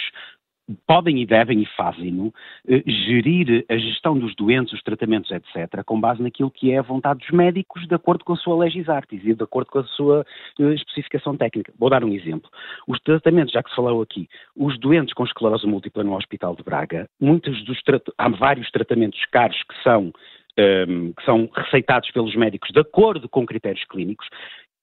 podem 0.87 1.21
e 1.21 1.27
devem 1.27 1.61
e 1.61 1.67
fazem-no 1.67 2.33
eh, 2.69 2.83
gerir 2.87 3.65
a 3.69 3.77
gestão 3.77 4.19
dos 4.19 4.35
doentes, 4.35 4.73
os 4.73 4.83
tratamentos, 4.83 5.31
etc., 5.31 5.83
com 5.85 6.01
base 6.01 6.23
naquilo 6.23 6.51
que 6.51 6.73
é 6.73 6.79
a 6.79 6.83
vontade 6.83 7.21
dos 7.21 7.31
médicos, 7.31 7.87
de 7.87 7.95
acordo 7.95 8.25
com 8.25 8.33
a 8.33 8.37
sua 8.37 8.57
legis 8.57 8.89
artis 8.89 9.21
e 9.25 9.35
de 9.35 9.43
acordo 9.43 9.71
com 9.71 9.79
a 9.79 9.85
sua 9.85 10.25
eh, 10.59 10.75
especificação 10.75 11.37
técnica. 11.37 11.73
Vou 11.79 11.91
dar 11.91 12.05
um 12.05 12.13
exemplo. 12.13 12.51
Os 12.87 13.01
tratamentos, 13.01 13.53
já 13.53 13.63
que 13.63 13.71
se 13.71 13.77
falou 13.77 14.03
aqui, 14.03 14.29
os 14.57 14.79
doentes 14.79 15.15
com 15.15 15.25
esclerose 15.25 15.67
múltipla 15.67 16.05
no 16.05 16.17
Hospital 16.17 16.55
de 16.57 16.63
Braga, 16.63 17.09
muitos 17.21 17.65
dos 17.65 17.81
há 18.19 18.29
vários 18.29 18.71
tratamentos 18.71 19.25
caros 19.33 19.61
que 19.63 19.83
são 19.83 20.13
ehm, 20.57 21.13
que 21.13 21.25
são 21.25 21.49
receitados 21.55 22.11
pelos 22.11 22.35
médicos 22.37 22.71
de 22.71 22.81
acordo 22.81 23.29
com 23.29 23.47
critérios 23.47 23.85
clínicos, 23.85 24.27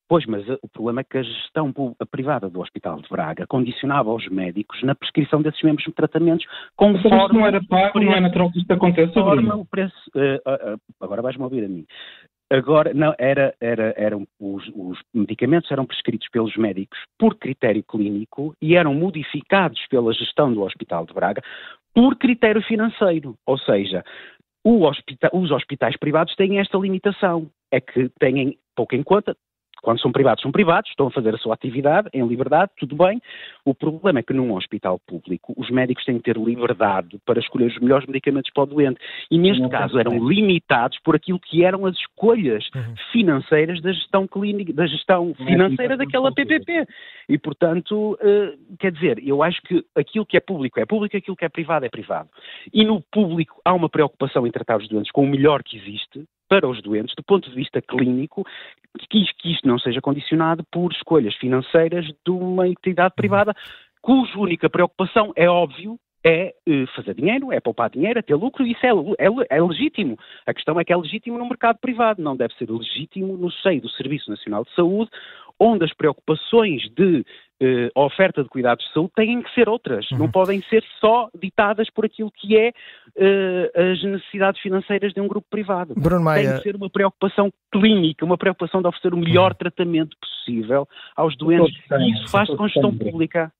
Pois, 0.10 0.26
mas 0.26 0.48
eh, 0.48 0.58
o 0.62 0.70
problema 0.70 1.02
é 1.02 1.04
que 1.04 1.17
a 1.17 1.24
gestão 1.24 1.74
privada 2.10 2.50
do 2.50 2.62
Hospital 2.62 3.02
de 3.02 3.10
Braga 3.10 3.46
condicionava 3.46 4.13
os 4.13 4.28
médicos 4.30 4.82
na 4.84 4.96
prescrição 4.96 5.41
desses 5.41 5.62
mesmos 5.62 5.84
tratamentos 5.96 6.46
conforme... 6.76 7.17
Mas 7.17 7.34
não 7.34 7.46
era 7.46 7.62
pago, 7.65 8.00
não 8.00 8.13
é 8.13 8.20
natural 8.20 8.52
que 8.52 8.60
isto 8.60 8.72
aconteça, 8.72 9.13
Conforme 9.13 9.52
o 9.52 9.65
preço... 9.65 9.96
Uh, 10.15 10.76
uh, 10.76 10.80
agora 11.02 11.22
vais-me 11.22 11.43
ouvir 11.43 11.65
a 11.65 11.67
mim. 11.67 11.86
Agora, 12.50 12.93
não, 12.93 13.13
era, 13.17 13.54
era, 13.60 13.93
eram, 13.98 14.26
os, 14.39 14.63
os, 14.74 14.98
medicamentos 15.13 15.70
eram 15.70 15.86
prescritos 15.86 16.30
pelos 16.30 16.56
médicos 16.56 16.98
por 17.20 17.36
critério 17.36 17.84
clínico 17.84 18.54
e 18.62 18.78
eram 18.78 18.93
modificados 18.93 19.86
pela 19.89 20.13
gestão 20.13 20.54
do 20.54 20.62
Hospital 20.62 21.06
de 21.06 21.13
Braga 21.13 21.41
por 21.93 22.15
critério 22.15 22.62
financeiro. 22.62 23.36
Ou 23.46 23.58
seja, 23.58 24.02
hospital, 24.63 25.32
os 25.34 25.52
hospitais 25.52 25.98
privados 25.98 26.36
têm 26.36 26.60
esta 26.60 26.78
limitação, 26.78 27.50
é 27.72 27.82
que 27.82 28.10
têm 28.20 28.58
pouco 28.76 28.96
em 28.96 29.04
conta, 29.04 29.36
quando 29.82 30.02
são 30.02 30.12
privados, 30.12 30.42
são 30.42 30.52
privados, 30.52 30.90
estão 30.90 31.08
a 31.08 31.12
fazer 31.12 31.34
a 31.34 31.38
sua 31.38 31.54
atividade 31.54 32.10
em 32.13 32.26
liberdade, 32.26 32.72
tudo 32.78 32.96
bem. 32.96 33.22
O 33.66 33.74
problema 33.74 34.20
é 34.20 34.24
que 34.24 34.34
num 34.34 34.54
hospital 34.54 35.00
público 35.00 35.54
os 35.58 35.70
médicos 35.70 36.04
têm 36.06 36.18
que 36.18 36.24
ter 36.24 36.38
liberdade 36.38 37.20
para 37.26 37.40
escolher 37.40 37.68
os 37.68 37.80
melhores 37.80 38.08
medicamentos 38.08 38.52
para 38.54 38.63
o 38.63 38.66
doente. 38.66 39.00
E 39.30 39.38
neste 39.38 39.62
não 39.62 39.70
caso 39.70 40.00
eram 40.00 40.28
limitados 40.28 40.98
por 41.04 41.16
aquilo 41.16 41.40
que 41.40 41.63
eram 41.63 41.86
as 41.86 41.96
escolhas 41.96 42.68
uhum. 42.76 42.96
financeiras 43.12 43.82
da 43.82 43.92
gestão 43.92 44.28
clínica, 44.28 44.74
da 44.74 44.88
gestão 44.88 45.34
é 45.40 45.46
financeira 45.46 45.98
daquela 45.98 46.32
PPP. 46.32 46.86
E 47.30 47.38
portanto, 47.38 48.13
uh, 48.13 48.78
quer 48.80 48.92
dizer, 48.92 49.22
eu 49.26 49.44
acho 49.44 49.62
que 49.63 49.84
aquilo 49.96 50.26
que 50.26 50.38
é 50.38 50.40
público 50.40 50.80
é 50.80 50.86
público, 50.86 51.18
aquilo 51.18 51.36
que 51.36 51.46
é 51.46 51.50
privado 51.50 51.86
é 51.86 51.90
privado. 51.90 52.30
E 52.74 52.84
no 52.84 53.02
público 53.02 53.62
há 53.63 53.74
uma 53.74 53.90
preocupação 53.90 54.46
em 54.48 54.52
tratar 54.52 54.78
os 54.78 54.88
doentes 54.88 55.12
com 55.12 55.24
o 55.24 55.28
melhor 55.28 55.63
que 55.63 55.78
existe, 55.78 56.26
para 56.48 56.68
os 56.68 56.82
doentes, 56.82 57.16
do 57.16 57.24
ponto 57.24 57.50
de 57.50 57.56
vista 57.56 57.82
clínico, 57.82 58.46
que, 59.10 59.26
que 59.38 59.52
isto 59.52 59.68
não 59.68 59.78
seja 59.80 60.02
condicionado 60.02 60.64
por 60.72 60.92
escolhas 60.92 61.36
financeiras 61.36 62.06
de 62.06 62.32
uma 62.32 62.68
entidade 62.68 63.14
privada, 63.16 63.54
cuja 64.02 64.38
única 64.38 64.70
preocupação 64.70 65.34
é 65.36 65.50
óbvio 65.50 66.00
é 66.24 66.54
eh, 66.68 66.86
fazer 66.94 67.14
dinheiro, 67.14 67.54
é 67.54 67.60
poupar 67.60 67.90
dinheiro, 67.90 68.20
é 68.20 68.22
ter 68.22 68.36
lucro, 68.36 68.66
isso 68.66 68.86
é, 68.86 68.90
é, 68.90 69.58
é, 69.58 69.62
legítimo. 69.62 70.18
A 70.46 70.54
questão 70.54 70.78
é 70.78 70.84
que 70.84 70.92
é 70.92 70.98
legítimo 70.98 71.38
no 71.38 71.48
mercado 71.48 71.78
privado, 71.80 72.22
não 72.22 72.36
deve 72.36 72.54
ser 72.56 72.70
legítimo 72.70 73.38
no 73.38 73.50
seio 73.50 73.82
do 73.82 73.90
Serviço 73.90 74.30
Nacional 74.30 74.66
de 74.66 74.74
Saúde, 74.76 75.10
onde 75.60 75.86
as 75.86 75.94
preocupações 75.94 76.84
de 76.96 77.26
uh, 77.62 77.90
oferta 77.96 78.44
de 78.44 78.50
cuidados 78.50 78.86
de 78.86 78.94
saúde 78.94 79.12
têm 79.16 79.42
que 79.42 79.54
ser 79.54 79.68
outras, 79.68 80.10
uhum. 80.12 80.20
não 80.20 80.32
podem 80.32 80.62
ser 80.64 80.84
só 81.00 81.30
ditadas 81.34 81.90
por 81.90 82.06
aquilo 82.06 82.32
que 82.32 82.58
é 82.58 82.74
uh, 83.18 83.92
as 83.92 84.04
necessidades 84.04 84.62
financeiras 84.62 85.14
de 85.14 85.20
um 85.20 85.28
grupo 85.28 85.48
privado. 85.50 85.94
Bruno 85.98 86.24
Maia... 86.24 86.50
Tem 86.50 86.58
que 86.58 86.64
ser 86.64 86.76
uma 86.76 86.90
preocupação 86.90 87.52
clínica, 87.72 88.24
uma 88.24 88.38
preocupação 88.38 88.82
de 88.82 88.88
oferecer 88.88 89.14
o 89.14 89.18
melhor 89.18 89.52
uhum. 89.52 89.58
tratamento 89.58 90.16
possível 90.20 90.88
aos 91.16 91.36
doentes. 91.36 91.76
E 91.92 92.12
isso 92.12 92.28
faz 92.30 92.50
com 92.50 92.68
gestão 92.68 92.96
pública. 92.96 93.52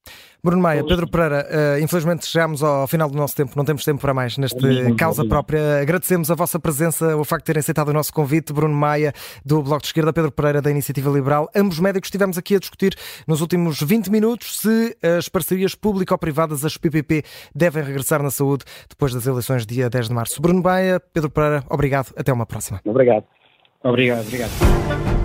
Bruno 0.43 0.62
Maia, 0.62 0.86
Pedro 0.86 1.10
Pereira, 1.10 1.46
uh, 1.50 1.84
infelizmente 1.84 2.26
chegamos 2.26 2.63
ao 2.63 2.88
final 2.88 3.10
do 3.10 3.17
nosso 3.17 3.36
tempo, 3.36 3.52
não 3.56 3.65
temos 3.65 3.84
tempo 3.84 4.00
para 4.00 4.13
mais 4.13 4.38
neste 4.38 4.96
causa 4.96 5.26
própria. 5.26 5.82
Agradecemos 5.82 6.32
a 6.32 6.36
vossa 6.36 6.60
presença, 6.60 7.17
o 7.17 7.26
facto 7.26 7.43
de 7.43 7.48
terem 7.48 7.60
aceitado 7.60 7.89
o 7.89 7.93
nosso 7.93 8.13
convite. 8.13 8.54
Bruno 8.54 8.74
Maia, 8.74 9.12
do 9.43 9.62
Bloco 9.62 9.82
de 9.82 9.88
Esquerda, 9.88 10.13
Pedro 10.13 10.32
Pereira, 10.32 10.62
da 10.62 10.72
Iniciativa 10.72 11.10
Liberal. 11.10 11.50
Ambos 11.56 11.80
médicos 11.80 12.08
estivemos 12.08 12.38
aqui 12.38 12.56
a 12.56 12.60
discutir 12.60 12.96
nos 13.28 13.41
últimos 13.41 13.82
20 13.82 14.10
minutos 14.10 14.60
se 14.60 14.96
as 15.17 15.28
parcerias 15.28 15.76
público-privadas, 15.76 16.63
as 16.63 16.78
PPP, 16.78 17.24
devem 17.54 17.84
regressar 17.84 18.22
na 18.22 18.30
saúde 18.30 18.63
depois 18.88 19.13
das 19.13 19.26
eleições 19.26 19.46
dia 19.65 19.89
10 19.89 20.07
de 20.10 20.13
março. 20.13 20.41
Bruno 20.41 20.62
Maia, 20.62 20.99
Pedro 20.99 21.29
Pereira, 21.29 21.63
obrigado. 21.69 22.13
Até 22.17 22.31
uma 22.33 22.45
próxima. 22.45 22.81
Obrigado. 22.86 23.25
Obrigado, 23.83 24.25
obrigado. 24.25 25.16